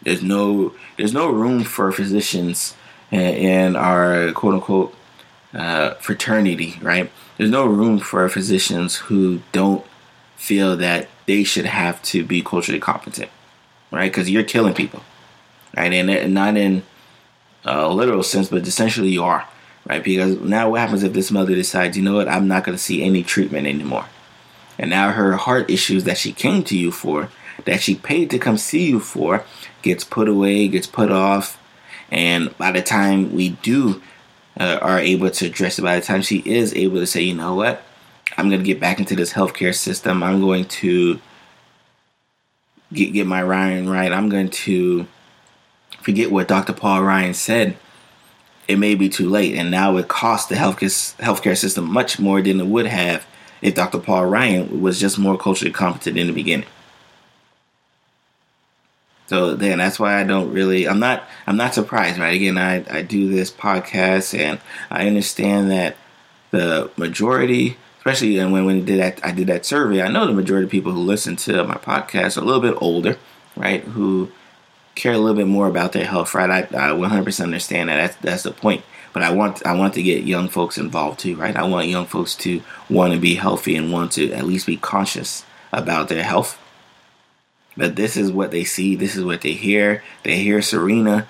there's 0.04 0.22
no, 0.22 0.74
there's 0.98 1.14
no 1.14 1.30
room 1.30 1.64
for 1.64 1.92
physicians 1.92 2.76
in 3.12 3.76
our 3.76 4.32
quote 4.34 4.56
unquote 4.56 4.96
uh, 5.54 5.96
fraternity, 5.96 6.80
right? 6.82 7.12
There's 7.38 7.50
no 7.50 7.66
room 7.66 8.00
for 8.00 8.28
physicians 8.30 8.96
who 8.96 9.42
don't 9.52 9.86
feel 10.36 10.78
that 10.78 11.08
they 11.26 11.44
should 11.44 11.66
have 11.66 12.02
to 12.04 12.24
be 12.24 12.42
culturally 12.42 12.80
competent, 12.80 13.30
right? 13.92 14.12
Because 14.12 14.30
you're 14.30 14.44
killing 14.44 14.74
people, 14.74 15.04
right? 15.76 15.92
And 15.92 16.34
not 16.34 16.58
in 16.58 16.84
a 17.66 17.90
literal 17.90 18.24
sense, 18.24 18.50
but 18.50 18.66
essentially 18.68 19.10
you 19.10 19.24
are, 19.24 19.48
right? 19.88 20.04
Because 20.04 20.40
now 20.40 20.70
what 20.70 20.82
happens 20.82 21.04
if 21.04 21.14
this 21.14 21.32
mother 21.32 21.56
decides, 21.56 21.98
you 21.98 22.04
know 22.04 22.16
what, 22.16 22.28
I'm 22.28 22.48
not 22.48 22.64
going 22.64 22.78
to 22.78 22.84
see 22.84 23.04
any 23.04 23.24
treatment 23.24 23.68
anymore. 23.68 24.06
And 24.78 24.90
now 24.90 25.12
her 25.12 25.34
heart 25.34 25.70
issues 25.70 26.06
that 26.06 26.18
she 26.18 26.32
came 26.32 26.64
to 26.64 26.78
you 26.78 26.92
for, 26.92 27.30
that 27.66 27.82
she 27.82 27.96
paid 27.96 28.30
to 28.32 28.40
come 28.40 28.58
see 28.58 28.88
you 28.90 29.00
for, 29.02 29.44
gets 29.82 30.04
put 30.06 30.30
away, 30.30 30.68
gets 30.70 30.88
put 30.88 31.12
off. 31.12 31.59
And 32.12 32.56
by 32.58 32.72
the 32.72 32.82
time 32.82 33.34
we 33.34 33.50
do 33.50 34.02
uh, 34.60 34.80
are 34.82 35.00
able 35.00 35.30
to 35.30 35.46
address 35.46 35.80
it, 35.80 35.84
by 35.84 36.00
the 36.00 36.06
time 36.06 36.22
she 36.22 36.40
is 36.40 36.74
able 36.74 36.98
to 36.98 37.08
say, 37.08 37.22
you 37.22 37.36
know 37.36 37.56
what, 37.56 37.84
I'm 38.38 38.50
going 38.50 38.62
to 38.62 38.66
get 38.66 38.80
back 38.80 39.00
into 39.00 39.16
this 39.16 39.34
healthcare 39.34 39.76
system. 39.76 40.24
I'm 40.24 40.42
going 40.42 40.66
to 40.66 41.20
get, 42.94 43.14
get 43.14 43.28
my 43.28 43.42
Ryan 43.44 43.90
right. 43.90 44.12
I'm 44.12 44.30
going 44.30 44.50
to 44.50 45.08
forget 46.02 46.32
what 46.32 46.48
Dr. 46.48 46.74
Paul 46.74 47.04
Ryan 47.04 47.34
said, 47.34 47.78
it 48.68 48.78
may 48.78 48.96
be 48.96 49.10
too 49.10 49.30
late. 49.30 49.56
And 49.56 49.72
now 49.72 49.98
it 49.98 50.08
costs 50.08 50.48
the 50.48 50.56
healthcare, 50.56 51.16
healthcare 51.18 51.58
system 51.58 51.92
much 51.92 52.20
more 52.20 52.42
than 52.42 52.60
it 52.60 52.68
would 52.68 52.86
have 52.86 53.26
if 53.62 53.76
Dr. 53.76 54.00
Paul 54.00 54.28
Ryan 54.28 54.82
was 54.82 55.00
just 55.00 55.20
more 55.20 55.38
culturally 55.38 55.74
competent 55.74 56.18
in 56.18 56.28
the 56.28 56.34
beginning. 56.34 56.68
So 59.30 59.54
then 59.54 59.78
that's 59.78 60.00
why 60.00 60.20
I 60.20 60.24
don't 60.24 60.52
really 60.52 60.88
I'm 60.88 61.00
not 61.00 61.24
I'm 61.46 61.56
not 61.56 61.76
surprised, 61.76 62.18
right? 62.18 62.34
Again, 62.34 62.58
I, 62.58 62.84
I 62.90 63.04
do 63.04 63.30
this 63.30 63.52
podcast 63.52 64.38
and 64.38 64.60
I 64.90 65.06
understand 65.06 65.70
that 65.70 65.98
the 66.50 66.90
majority, 66.98 67.78
especially 68.00 68.38
when 68.44 68.66
when 68.66 68.86
did 68.86 69.00
that 69.00 69.24
I 69.24 69.32
did 69.32 69.46
that 69.46 69.68
survey, 69.68 70.02
I 70.02 70.08
know 70.08 70.26
the 70.26 70.34
majority 70.34 70.66
of 70.66 70.72
people 70.72 70.94
who 70.94 71.02
listen 71.02 71.36
to 71.38 71.64
my 71.64 71.76
podcast 71.76 72.38
are 72.38 72.42
a 72.42 72.44
little 72.44 72.60
bit 72.60 72.82
older, 72.82 73.20
right? 73.56 73.84
Who 73.84 74.32
care 74.96 75.14
a 75.14 75.20
little 75.20 75.38
bit 75.38 75.48
more 75.48 75.68
about 75.68 75.92
their 75.92 76.06
health, 76.06 76.34
right? 76.34 76.50
I, 76.50 76.62
I 76.62 76.90
100% 76.90 77.44
understand 77.44 77.90
that. 77.90 77.98
That's 77.98 78.16
that's 78.18 78.44
the 78.44 78.52
point. 78.52 78.84
But 79.14 79.22
I 79.22 79.32
want 79.32 79.64
I 79.64 79.76
want 79.76 79.94
to 79.94 80.02
get 80.02 80.24
young 80.24 80.50
folks 80.50 80.80
involved 80.80 81.20
too, 81.20 81.36
right? 81.36 81.56
I 81.56 81.66
want 81.66 81.88
young 81.88 82.08
folks 82.08 82.34
to 82.38 82.64
want 82.90 83.14
to 83.14 83.20
be 83.20 83.36
healthy 83.36 83.76
and 83.76 83.94
want 83.94 84.12
to 84.14 84.32
at 84.32 84.46
least 84.46 84.66
be 84.66 84.78
conscious 84.78 85.46
about 85.72 86.10
their 86.10 86.24
health. 86.24 86.59
But 87.80 87.96
this 87.96 88.18
is 88.18 88.30
what 88.30 88.52
they 88.52 88.66
see. 88.66 88.98
This 88.98 89.16
is 89.16 89.24
what 89.24 89.40
they 89.40 89.54
hear. 89.54 90.04
They 90.24 90.36
hear 90.36 90.62
Serena 90.62 91.30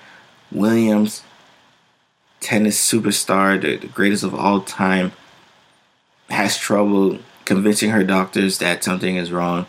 Williams, 0.50 1.22
tennis 2.40 2.76
superstar, 2.76 3.60
the, 3.62 3.76
the 3.76 3.86
greatest 3.86 4.24
of 4.24 4.34
all 4.34 4.60
time, 4.60 5.12
has 6.28 6.58
trouble 6.58 7.20
convincing 7.44 7.90
her 7.90 8.02
doctors 8.02 8.58
that 8.58 8.82
something 8.82 9.14
is 9.14 9.30
wrong. 9.30 9.66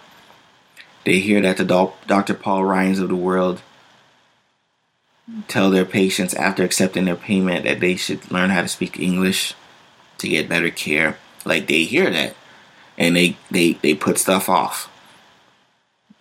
They 1.06 1.20
hear 1.20 1.40
that 1.42 1.58
the 1.58 1.92
Dr. 2.08 2.34
Paul 2.34 2.66
Ryans 2.66 2.98
of 2.98 3.10
the 3.10 3.16
world 3.16 3.62
tell 5.48 5.70
their 5.70 5.86
patients 5.86 6.34
after 6.34 6.64
accepting 6.64 7.06
their 7.06 7.16
payment 7.16 7.64
that 7.66 7.80
they 7.80 7.96
should 7.96 8.32
learn 8.32 8.50
how 8.50 8.64
to 8.64 8.68
speak 8.68 9.00
English 9.00 9.54
to 10.18 10.28
get 10.28 10.50
better 10.50 10.72
care. 10.72 11.20
Like 11.46 11.68
they 11.68 11.84
hear 11.84 12.10
that 12.10 12.36
and 12.98 13.16
they 13.16 13.38
they, 13.52 13.74
they 13.74 13.94
put 13.94 14.18
stuff 14.18 14.50
off. 14.50 14.88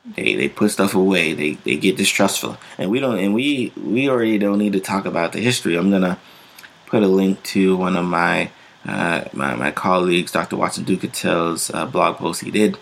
They 0.05 0.35
they 0.35 0.49
put 0.49 0.71
stuff 0.71 0.95
away. 0.95 1.33
They 1.35 1.53
they 1.53 1.77
get 1.77 1.97
distrustful. 1.97 2.57
And 2.79 2.91
we 2.91 3.01
don't 3.01 3.19
and 3.19 3.35
we 3.35 3.73
we 3.77 4.09
already 4.09 4.39
don't 4.39 4.59
need 4.59 4.73
to 4.73 4.81
talk 4.81 5.05
about 5.05 5.33
the 5.33 5.41
history. 5.41 5.77
I'm 5.77 5.91
gonna 5.91 6.19
put 6.87 7.03
a 7.03 7.09
link 7.09 7.43
to 7.45 7.77
one 7.77 7.97
of 7.97 8.05
my 8.05 8.51
uh, 8.87 9.25
my, 9.33 9.55
my 9.57 9.71
colleagues, 9.71 10.33
Dr. 10.33 10.57
Watson 10.57 10.85
Ducatel's 10.85 11.71
uh, 11.71 11.85
blog 11.85 12.17
post 12.17 12.41
he 12.41 12.51
did 12.51 12.79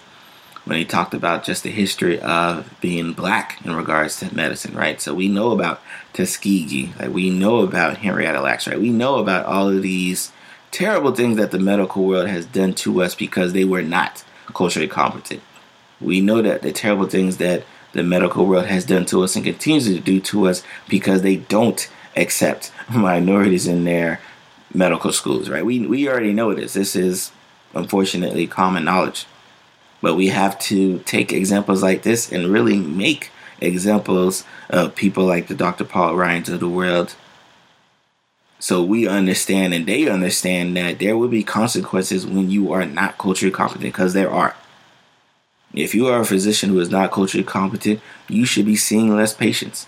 when 0.65 0.77
he 0.77 0.85
talked 0.85 1.15
about 1.15 1.45
just 1.45 1.63
the 1.63 1.71
history 1.71 2.21
of 2.21 2.73
being 2.81 3.15
black 3.15 3.59
in 3.65 3.75
regards 3.75 4.19
to 4.19 4.35
medicine, 4.35 4.75
right? 4.75 5.01
So 5.01 5.15
we 5.15 5.27
know 5.29 5.51
about 5.53 5.81
Tuskegee, 6.13 6.93
like 6.99 7.11
we 7.11 7.31
know 7.31 7.61
about 7.61 7.97
Henrietta 7.99 8.41
Lacks, 8.41 8.67
right? 8.69 8.79
We 8.79 8.91
know 8.91 9.17
about 9.17 9.47
all 9.47 9.69
of 9.69 9.83
these 9.83 10.31
terrible 10.71 11.13
things 11.13 11.39
that 11.39 11.51
the 11.51 11.59
medical 11.59 12.05
world 12.05 12.29
has 12.29 12.45
done 12.45 12.75
to 12.75 13.03
us 13.03 13.15
because 13.15 13.55
they 13.55 13.65
were 13.65 13.83
not 13.83 14.25
culturally 14.55 14.89
competent. 14.89 15.43
We 16.01 16.21
know 16.21 16.43
that 16.43 16.63
the 16.63 16.73
terrible 16.73 17.07
things 17.07 17.39
that 17.39 17.65
the 17.93 18.03
medical 18.03 18.47
world 18.47 18.67
has 18.67 18.85
done 18.85 19.07
to 19.07 19.23
us 19.23 19.35
and 19.37 19.45
continues 19.45 19.87
to 19.87 20.01
do 20.01 20.21
to 20.21 20.49
us 20.49 20.63
because 20.89 21.23
they 21.23 21.37
don't 21.37 21.89
accept 22.17 22.73
minorities 22.95 23.67
in 23.67 23.85
their 23.85 24.21
medical 24.73 25.13
schools, 25.13 25.49
right? 25.49 25.65
We 25.65 25.87
we 25.87 26.09
already 26.09 26.33
know 26.33 26.55
this. 26.55 26.75
This 26.75 26.95
is 26.95 27.33
unfortunately 27.75 28.47
common 28.47 28.85
knowledge. 28.85 29.27
But 30.01 30.15
we 30.15 30.29
have 30.29 30.59
to 30.61 31.01
take 31.01 31.33
examples 31.33 31.83
like 31.83 32.03
this 32.03 32.31
and 32.31 32.53
really 32.53 32.77
make 32.77 33.31
examples 33.61 34.45
of 34.71 34.95
people 34.95 35.25
like 35.25 35.49
the 35.49 35.55
Dr. 35.55 35.85
Paul 35.85 36.15
Ryans 36.17 36.49
of 36.49 36.61
the 36.61 36.69
world 36.69 37.17
So 38.61 38.83
we 38.83 39.07
understand 39.07 39.73
and 39.73 39.87
they 39.87 40.09
understand 40.09 40.77
that 40.77 40.99
there 40.99 41.17
will 41.17 41.29
be 41.29 41.45
consequences 41.45 42.27
when 42.27 42.51
you 42.51 42.73
are 42.73 42.85
not 42.85 43.17
culturally 43.17 43.53
competent 43.53 43.85
because 43.85 44.15
there 44.15 44.31
are. 44.31 44.57
If 45.75 45.95
you 45.95 46.07
are 46.07 46.21
a 46.21 46.25
physician 46.25 46.71
who 46.71 46.81
is 46.81 46.91
not 46.91 47.13
culturally 47.13 47.45
competent, 47.45 48.01
you 48.29 48.45
should 48.45 48.67
be 48.67 48.77
seeing 48.77 49.15
less 49.15 49.35
patients. 49.35 49.87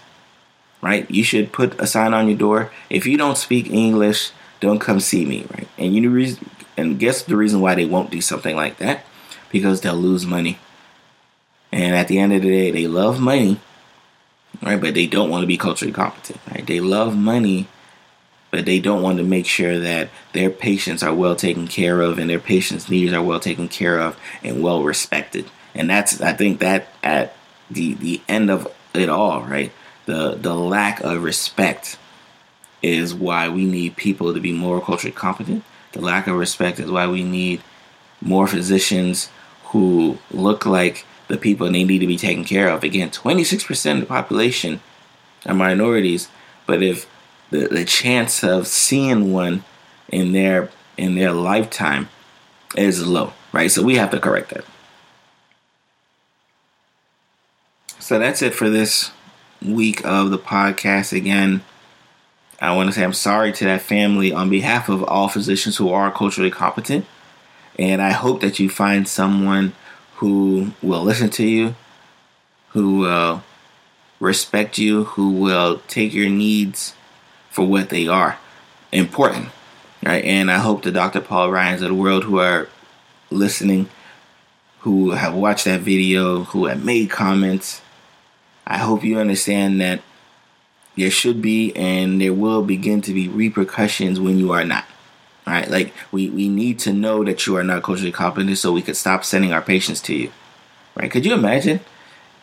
Right? 0.83 1.11
You 1.11 1.25
should 1.25 1.53
put 1.53 1.79
a 1.81 1.87
sign 1.87 2.15
on 2.15 2.29
your 2.29 2.39
door. 2.39 2.71
If 2.89 3.07
you 3.07 3.19
don't 3.19 3.37
speak 3.37 3.71
English, 3.71 4.33
don't 4.61 4.79
come 4.79 5.01
see 5.01 5.25
me, 5.25 5.47
right? 5.55 5.69
And 5.79 5.95
you 5.95 6.01
know, 6.01 6.37
and 6.77 6.99
guess 6.99 7.23
the 7.23 7.37
reason 7.37 7.61
why 7.61 7.75
they 7.75 7.85
won't 7.85 8.11
do 8.11 8.21
something 8.21 8.57
like 8.57 8.79
that? 8.79 9.05
Because 9.51 9.81
they'll 9.81 9.95
lose 9.95 10.25
money. 10.25 10.59
And 11.73 11.95
at 11.95 12.09
the 12.09 12.19
end 12.19 12.33
of 12.33 12.43
the 12.43 12.49
day, 12.49 12.71
they 12.71 12.87
love 12.87 13.21
money, 13.21 13.61
right? 14.63 14.81
But 14.81 14.95
they 14.95 15.07
don't 15.07 15.31
want 15.31 15.43
to 15.43 15.47
be 15.47 15.57
culturally 15.57 15.93
competent, 15.93 16.41
right? 16.51 16.67
They 16.67 16.81
love 16.81 17.17
money, 17.17 17.69
but 18.51 18.65
they 18.65 18.81
don't 18.81 19.03
want 19.03 19.19
to 19.19 19.25
make 19.25 19.47
sure 19.47 19.79
that 19.79 20.11
their 20.33 20.51
patients 20.51 21.03
are 21.03 21.15
well 21.15 21.37
taken 21.37 21.69
care 21.69 22.01
of 22.01 22.19
and 22.19 22.29
their 22.29 22.41
patients' 22.41 22.89
needs 22.89 23.13
are 23.13 23.23
well 23.23 23.41
taken 23.41 23.69
care 23.69 24.01
of 24.01 24.19
and 24.43 24.63
well 24.63 24.83
respected. 24.83 25.51
And 25.75 25.89
that's, 25.89 26.21
I 26.21 26.33
think, 26.33 26.61
that 26.61 26.89
at 27.03 27.35
the 27.71 27.95
the 27.95 28.21
end 28.29 28.51
of 28.51 28.69
it 28.95 29.09
all, 29.09 29.43
right? 29.43 29.73
The 30.07 30.37
the 30.41 30.55
lack 30.55 31.01
of 31.01 31.23
respect 31.23 31.99
is 32.83 33.15
why 33.15 33.49
we 33.49 33.65
need 33.65 33.97
people 33.97 34.33
to 34.35 34.41
be 34.41 34.53
more 34.53 34.81
culturally 34.81 35.13
competent. 35.13 35.65
The 35.93 36.01
lack 36.01 36.27
of 36.27 36.37
respect 36.37 36.81
is 36.81 36.91
why 36.91 37.07
we 37.07 37.23
need 37.23 37.63
more 38.21 38.47
physicians 38.47 39.29
who 39.65 40.19
look 40.31 40.67
like 40.67 41.05
the 41.29 41.37
people 41.37 41.71
they 41.71 41.85
need 41.85 41.99
to 41.99 42.07
be 42.07 42.17
taken 42.17 42.45
care 42.45 42.69
of. 42.69 42.83
Again, 42.83 43.11
26% 43.11 43.95
of 43.95 44.01
the 44.01 44.07
population 44.07 44.81
are 45.47 45.55
minorities, 45.55 46.29
but 46.67 46.83
if 46.83 47.09
the, 47.51 47.69
the 47.69 47.85
chance 47.85 48.43
of 48.43 48.67
seeing 48.67 49.33
one 49.33 49.65
in 50.09 50.33
their 50.33 50.71
in 50.97 51.15
their 51.15 51.33
lifetime 51.33 52.09
is 52.77 53.07
low, 53.07 53.33
right? 53.53 53.71
So 53.71 53.83
we 53.83 53.97
have 53.97 54.11
to 54.11 54.21
correct 54.21 54.51
that. 54.51 54.65
So 58.11 58.19
that's 58.19 58.43
it 58.43 58.57
for 58.57 58.69
this 58.69 59.13
week 59.65 60.05
of 60.05 60.33
the 60.33 60.39
podcast. 60.39 61.17
Again, 61.17 61.63
I 62.61 62.75
want 62.75 62.89
to 62.89 62.93
say 62.93 63.05
I'm 63.05 63.13
sorry 63.13 63.53
to 63.53 63.65
that 63.67 63.83
family 63.83 64.33
on 64.33 64.51
behalf 64.51 64.89
of 64.89 65.05
all 65.05 65.29
physicians 65.29 65.77
who 65.77 65.91
are 65.91 66.11
culturally 66.11 66.51
competent. 66.51 67.07
And 67.79 68.03
I 68.03 68.11
hope 68.11 68.41
that 68.41 68.59
you 68.59 68.69
find 68.69 69.07
someone 69.07 69.75
who 70.17 70.73
will 70.83 71.05
listen 71.05 71.31
to 71.31 71.47
you, 71.47 71.77
who 72.71 72.99
will 72.99 73.45
respect 74.19 74.77
you, 74.77 75.05
who 75.05 75.31
will 75.31 75.81
take 75.87 76.13
your 76.13 76.29
needs 76.29 76.97
for 77.49 77.65
what 77.65 77.91
they 77.91 78.09
are 78.09 78.41
important. 78.91 79.51
Right? 80.03 80.25
And 80.25 80.51
I 80.51 80.59
hope 80.59 80.83
the 80.83 80.91
Dr. 80.91 81.21
Paul 81.21 81.53
Ryans 81.53 81.81
of 81.81 81.91
the 81.91 81.95
world 81.95 82.25
who 82.25 82.41
are 82.41 82.69
listening, 83.31 83.89
who 84.81 85.13
have 85.13 85.33
watched 85.33 85.67
that 85.67 85.83
video, 85.83 86.43
who 86.43 86.67
have 86.67 86.85
made 86.85 87.09
comments, 87.09 87.83
I 88.71 88.79
hope 88.79 89.03
you 89.03 89.19
understand 89.19 89.81
that 89.81 90.01
there 90.97 91.11
should 91.11 91.43
be 91.43 91.75
and 91.75 92.21
there 92.21 92.33
will 92.33 92.63
begin 92.63 93.01
to 93.03 93.13
be 93.13 93.27
repercussions 93.27 94.21
when 94.21 94.39
you 94.39 94.53
are 94.53 94.65
not. 94.65 94.85
All 95.45 95.55
right, 95.55 95.69
like 95.69 95.93
we, 96.13 96.31
we 96.31 96.49
need 96.49 96.79
to 96.81 96.93
know 96.93 97.25
that 97.25 97.49
you 97.49 97.57
are 97.57 97.65
not 97.65 97.83
culturally 97.83 98.13
competent 98.13 98.57
so 98.59 98.73
we 98.73 98.83
could 98.83 98.97
stop 98.97 99.25
sending 99.25 99.53
our 99.53 99.61
patients 99.61 100.01
to 100.03 100.15
you. 100.15 100.31
Right? 100.95 101.11
Could 101.11 101.27
you 101.27 101.35
imagine 101.35 101.81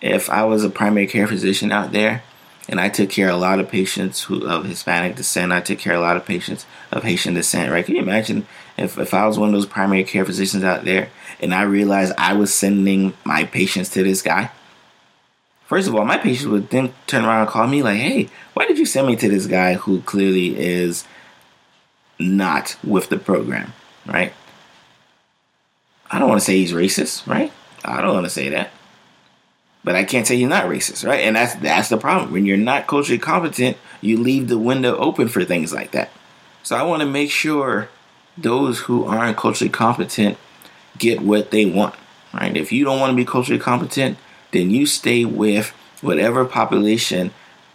if 0.02 0.30
I 0.30 0.44
was 0.44 0.66
a 0.66 0.70
primary 0.70 1.08
care 1.08 1.28
physician 1.28 1.72
out 1.72 1.94
there 1.94 2.24
and 2.68 2.82
I 2.82 2.90
took 2.90 3.10
care 3.10 3.30
of 3.30 3.36
a 3.36 3.40
lot 3.40 3.62
of 3.62 3.70
patients 3.70 4.24
who 4.24 4.46
of 4.46 4.66
Hispanic 4.66 5.16
descent, 5.16 5.54
I 5.54 5.62
took 5.62 5.80
care 5.80 5.94
of 5.94 6.00
a 6.00 6.04
lot 6.04 6.18
of 6.18 6.26
patients 6.26 6.66
of 6.92 7.04
Haitian 7.04 7.36
descent, 7.36 7.72
right? 7.72 7.86
Can 7.86 7.96
you 7.96 8.02
imagine 8.02 8.48
if, 8.76 8.98
if 8.98 9.14
I 9.14 9.26
was 9.28 9.40
one 9.40 9.48
of 9.48 9.54
those 9.54 9.66
primary 9.66 10.04
care 10.04 10.26
physicians 10.26 10.66
out 10.66 10.84
there 10.84 11.10
and 11.40 11.54
I 11.54 11.62
realized 11.62 12.14
I 12.18 12.34
was 12.34 12.54
sending 12.54 13.14
my 13.24 13.46
patients 13.46 13.88
to 13.92 14.04
this 14.04 14.22
guy? 14.22 14.52
First 15.68 15.90
of 15.90 15.96
all, 15.96 16.06
my 16.06 16.18
patients 16.18 16.48
would 16.48 16.70
then 16.70 16.94
turn 17.08 17.26
around 17.26 17.42
and 17.42 17.50
call 17.50 17.68
me 17.68 17.84
like, 17.84 17.98
"Hey, 18.00 18.30
why 18.54 18.66
did 18.66 18.80
you 18.80 18.86
send 18.86 19.06
me 19.06 19.16
to 19.18 19.30
this 19.30 19.48
guy 19.48 19.74
who 19.74 20.02
clearly 20.02 20.58
is 20.58 21.04
not 22.18 22.78
with 22.84 23.10
the 23.10 23.18
program?" 23.18 23.74
Right? 24.06 24.34
I 26.10 26.20
don't 26.20 26.30
want 26.30 26.40
to 26.40 26.46
say 26.46 26.58
he's 26.58 26.72
racist, 26.72 27.28
right? 27.28 27.52
I 27.84 28.02
don't 28.02 28.14
want 28.14 28.26
to 28.26 28.30
say 28.30 28.48
that. 28.50 28.72
But 29.84 29.96
I 29.96 30.06
can't 30.06 30.26
say 30.26 30.38
he's 30.38 30.48
not 30.48 30.66
racist, 30.66 31.06
right? 31.06 31.22
And 31.22 31.36
that's 31.36 31.56
that's 31.56 31.90
the 31.90 31.98
problem. 31.98 32.32
When 32.32 32.46
you're 32.46 32.58
not 32.58 32.88
culturally 32.88 33.20
competent, 33.20 33.76
you 34.00 34.18
leave 34.18 34.48
the 34.48 34.58
window 34.58 34.96
open 34.98 35.28
for 35.28 35.44
things 35.44 35.74
like 35.74 35.92
that. 35.92 36.12
So 36.64 36.78
I 36.78 36.84
want 36.84 37.02
to 37.02 37.06
make 37.06 37.30
sure 37.30 37.90
those 38.38 38.80
who 38.80 39.06
aren't 39.06 39.38
culturally 39.38 39.70
competent 39.70 40.38
get 40.98 41.22
what 41.22 41.52
they 41.52 41.66
want, 41.66 41.96
right? 42.34 42.56
If 42.56 42.72
you 42.72 42.86
don't 42.86 43.00
want 43.00 43.12
to 43.12 43.16
be 43.16 43.26
culturally 43.26 43.60
competent, 43.60 44.18
then 44.52 44.72
you 44.72 44.86
stay 44.86 45.26
with 45.26 45.70
whatever 46.02 46.46
population 46.46 47.32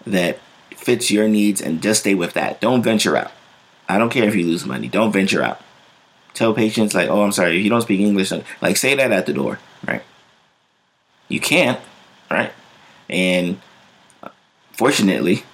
that 0.06 0.38
fits 0.76 1.10
your 1.10 1.28
needs 1.28 1.60
and 1.60 1.82
just 1.82 2.00
stay 2.00 2.14
with 2.14 2.32
that. 2.34 2.60
Don't 2.60 2.82
venture 2.82 3.16
out. 3.16 3.32
I 3.88 3.98
don't 3.98 4.10
care 4.10 4.28
if 4.28 4.34
you 4.34 4.46
lose 4.46 4.64
money. 4.64 4.88
Don't 4.88 5.12
venture 5.12 5.42
out. 5.42 5.60
Tell 6.34 6.54
patients 6.54 6.94
like, 6.94 7.08
"Oh, 7.08 7.22
I'm 7.22 7.32
sorry, 7.32 7.58
if 7.58 7.64
you 7.64 7.70
don't 7.70 7.82
speak 7.82 8.00
English, 8.00 8.32
like 8.60 8.76
say 8.76 8.94
that 8.94 9.12
at 9.12 9.26
the 9.26 9.32
door, 9.32 9.58
right? 9.86 10.02
You 11.28 11.40
can't, 11.40 11.78
right? 12.30 12.52
And 13.08 13.60
uh, 14.22 14.30
fortunately, 14.72 15.44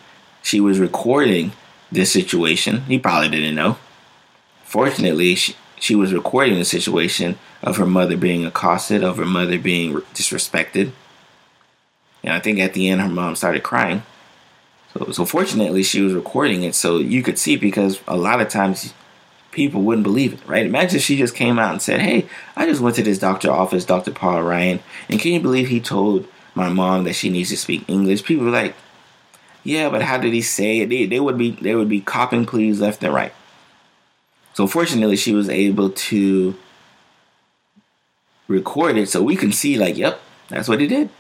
she 0.43 0.61
was 0.61 0.79
recording 0.79 1.53
this 1.91 2.13
situation. 2.13 2.83
He 2.83 2.99
probably 2.99 3.31
didn't 3.31 3.55
know. 3.55 3.77
Fortunately, 4.65 5.35
she, 5.35 5.57
she 5.81 5.95
was 5.95 6.13
recording 6.13 6.59
the 6.59 6.65
situation 6.65 7.39
of 7.63 7.77
her 7.77 7.87
mother 7.87 8.17
being 8.17 8.45
accosted, 8.45 9.03
of 9.03 9.17
her 9.17 9.25
mother 9.25 9.59
being 9.59 9.95
disrespected, 10.15 10.93
and 12.23 12.33
I 12.33 12.41
think 12.41 12.59
at 12.59 12.75
the 12.75 12.89
end, 12.89 13.01
her 13.01 13.09
mom 13.09 13.37
started 13.37 13.63
crying. 13.63 14.03
So, 14.95 15.13
so 15.13 15.25
fortunately, 15.25 15.83
she 15.83 16.01
was 16.01 16.15
recording 16.15 16.63
it 16.63 16.75
so 16.75 16.99
you 16.99 17.23
could 17.23 17.39
see 17.39 17.57
because 17.57 18.01
a 18.09 18.17
lot 18.17 18.41
of 18.41 18.49
times 18.49 18.95
people 19.51 19.83
wouldn't 19.83 20.05
believe 20.05 20.35
it, 20.35 20.47
right? 20.47 20.67
Imagine 20.67 21.01
she 21.01 21.17
just 21.17 21.35
came 21.35 21.59
out 21.59 21.73
and 21.73 21.83
said, 21.83 22.01
Hey, 22.01 22.27
I 22.57 22.67
just 22.67 22.81
went 22.81 22.97
to 22.97 23.03
this 23.03 23.19
doctor 23.19 23.51
office, 23.51 23.85
Dr. 23.85 24.13
Paul 24.13 24.43
Ryan, 24.43 24.81
and 25.09 25.21
can 25.21 25.33
you 25.33 25.41
believe 25.41 25.69
he 25.69 25.81
told 25.81 26.27
my 26.55 26.69
mom 26.69 27.05
that 27.05 27.15
she 27.15 27.31
needs 27.31 27.51
to 27.51 27.57
speak 27.57 27.85
English? 27.89 28.25
People 28.25 28.47
were 28.47 28.51
like, 28.51 28.75
Yeah, 29.65 29.89
but 29.91 30.03
how 30.03 30.19
did 30.19 30.33
he 30.33 30.43
say 30.43 30.81
it? 30.81 30.89
They, 30.89 31.07
they 31.07 31.21
would 31.21 31.39
be 31.39 31.53
they 31.53 31.75
would 31.75 31.89
be 31.89 32.01
copping 32.01 32.47
pleas 32.47 32.81
left 32.81 33.03
and 33.03 33.13
right. 33.13 33.33
So 34.55 34.67
fortunately 34.67 35.17
she 35.17 35.33
was 35.33 35.49
able 35.49 35.91
to 35.91 36.57
record 38.49 38.97
it 38.97 39.09
so 39.09 39.23
we 39.23 39.37
can 39.37 39.53
see 39.53 39.79
like, 39.79 39.97
yep, 39.97 40.21
that's 40.49 40.69
what 40.69 40.81
he 40.81 40.89
did. 40.89 41.11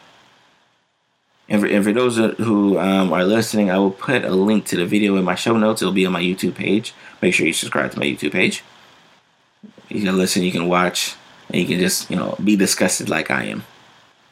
And 1.49 1.63
for, 1.63 1.67
and 1.67 1.83
for 1.83 1.93
those 1.93 2.17
who 2.17 2.79
um, 2.79 3.13
are 3.13 3.25
listening, 3.25 3.71
I 3.71 3.79
will 3.79 3.91
put 3.91 4.25
a 4.25 4.31
link 4.31 4.67
to 4.67 4.77
the 4.77 4.85
video 4.85 5.17
in 5.17 5.25
my 5.25 5.35
show 5.35 5.57
notes. 5.57 5.81
It'll 5.81 5.95
be 5.95 6.05
on 6.05 6.13
my 6.13 6.23
YouTube 6.23 6.55
page. 6.55 6.95
Make 7.23 7.35
sure 7.35 7.47
you 7.47 7.53
subscribe 7.53 7.91
to 7.93 7.99
my 7.99 8.05
YouTube 8.05 8.33
page. 8.33 8.63
You 9.89 10.03
can 10.05 10.17
listen, 10.17 10.43
you 10.43 10.53
can 10.53 10.69
watch, 10.69 11.17
and 11.49 11.57
you 11.57 11.67
can 11.67 11.79
just, 11.79 12.11
you 12.11 12.17
know, 12.17 12.37
be 12.45 12.57
disgusted 12.57 13.09
like 13.09 13.31
I 13.31 13.45
am. 13.45 13.65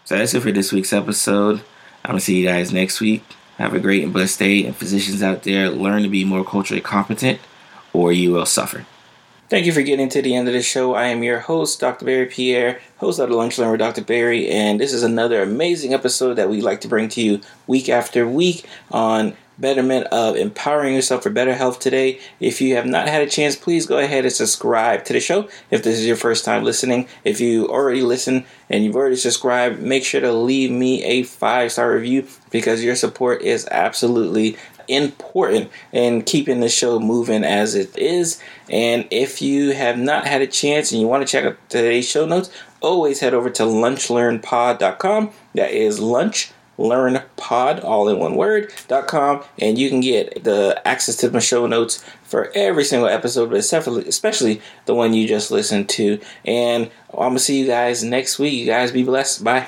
So 0.04 0.16
that's 0.16 0.34
it 0.34 0.42
for 0.42 0.52
this 0.52 0.72
week's 0.72 0.92
episode. 0.92 1.62
I'm 2.04 2.12
going 2.12 2.18
to 2.18 2.24
see 2.24 2.38
you 2.38 2.46
guys 2.46 2.72
next 2.72 3.00
week. 3.00 3.24
Have 3.56 3.72
a 3.72 3.80
great 3.80 4.04
and 4.04 4.12
blessed 4.12 4.38
day. 4.38 4.66
And 4.66 4.76
physicians 4.76 5.22
out 5.22 5.42
there, 5.42 5.70
learn 5.70 6.02
to 6.02 6.08
be 6.08 6.24
more 6.24 6.44
culturally 6.44 6.82
competent 6.82 7.40
or 7.92 8.12
you 8.12 8.32
will 8.32 8.46
suffer. 8.46 8.84
Thank 9.48 9.64
you 9.64 9.72
for 9.72 9.82
getting 9.82 10.08
to 10.08 10.20
the 10.20 10.34
end 10.34 10.48
of 10.48 10.54
the 10.54 10.62
show. 10.62 10.94
I 10.94 11.06
am 11.06 11.22
your 11.22 11.38
host, 11.38 11.78
Dr. 11.78 12.04
Berry 12.04 12.26
Pierre, 12.26 12.80
host 12.96 13.20
of 13.20 13.28
the 13.28 13.36
Lunch 13.36 13.58
Learn 13.58 13.70
with 13.70 13.78
Dr. 13.78 14.02
Berry, 14.02 14.50
and 14.50 14.80
this 14.80 14.92
is 14.92 15.04
another 15.04 15.40
amazing 15.40 15.94
episode 15.94 16.34
that 16.34 16.50
we 16.50 16.60
like 16.60 16.80
to 16.80 16.88
bring 16.88 17.08
to 17.10 17.20
you 17.22 17.40
week 17.68 17.88
after 17.88 18.26
week 18.26 18.66
on 18.90 19.36
betterment 19.56 20.08
of 20.08 20.34
empowering 20.34 20.94
yourself 20.94 21.22
for 21.22 21.30
better 21.30 21.54
health 21.54 21.78
today. 21.78 22.18
If 22.40 22.60
you 22.60 22.74
have 22.74 22.86
not 22.86 23.06
had 23.06 23.22
a 23.22 23.30
chance, 23.30 23.54
please 23.54 23.86
go 23.86 23.98
ahead 23.98 24.24
and 24.24 24.32
subscribe 24.32 25.04
to 25.04 25.12
the 25.12 25.20
show. 25.20 25.48
If 25.70 25.84
this 25.84 25.96
is 25.96 26.06
your 26.06 26.16
first 26.16 26.44
time 26.44 26.64
listening, 26.64 27.06
if 27.22 27.40
you 27.40 27.68
already 27.68 28.02
listen 28.02 28.46
and 28.68 28.84
you've 28.84 28.96
already 28.96 29.14
subscribed, 29.14 29.80
make 29.80 30.04
sure 30.04 30.20
to 30.20 30.32
leave 30.32 30.72
me 30.72 31.04
a 31.04 31.22
five 31.22 31.70
star 31.70 31.92
review 31.92 32.26
because 32.50 32.82
your 32.82 32.96
support 32.96 33.42
is 33.42 33.68
absolutely 33.70 34.56
important 34.88 35.70
in 35.92 36.22
keeping 36.22 36.60
the 36.60 36.68
show 36.68 36.98
moving 36.98 37.44
as 37.44 37.74
it 37.74 37.96
is. 37.96 38.42
And 38.70 39.06
if 39.10 39.40
you 39.40 39.72
have 39.72 39.98
not 39.98 40.26
had 40.26 40.42
a 40.42 40.46
chance 40.46 40.92
and 40.92 41.00
you 41.00 41.06
want 41.06 41.26
to 41.26 41.30
check 41.30 41.44
out 41.44 41.56
today's 41.68 42.08
show 42.08 42.26
notes, 42.26 42.50
always 42.80 43.20
head 43.20 43.34
over 43.34 43.50
to 43.50 43.62
lunchlearnpod.com. 43.62 45.30
That 45.54 45.70
is 45.70 46.00
lunch 46.00 46.52
learn 46.78 47.22
pod 47.36 47.80
all 47.80 48.08
in 48.08 48.18
one 48.18 48.34
word 48.34 48.72
dot 48.88 49.06
com 49.06 49.42
and 49.58 49.78
you 49.78 49.88
can 49.88 50.00
get 50.00 50.44
the 50.44 50.80
access 50.84 51.16
to 51.16 51.30
my 51.30 51.38
show 51.38 51.66
notes 51.66 52.04
for 52.22 52.50
every 52.54 52.84
single 52.84 53.08
episode 53.08 53.48
but 53.50 53.58
especially 54.06 54.60
the 54.84 54.94
one 54.94 55.14
you 55.14 55.26
just 55.26 55.50
listened 55.50 55.88
to 55.88 56.20
and 56.44 56.90
i'm 57.14 57.30
gonna 57.30 57.38
see 57.38 57.58
you 57.58 57.66
guys 57.66 58.04
next 58.04 58.38
week 58.38 58.52
you 58.52 58.66
guys 58.66 58.92
be 58.92 59.02
blessed 59.02 59.42
bye 59.42 59.66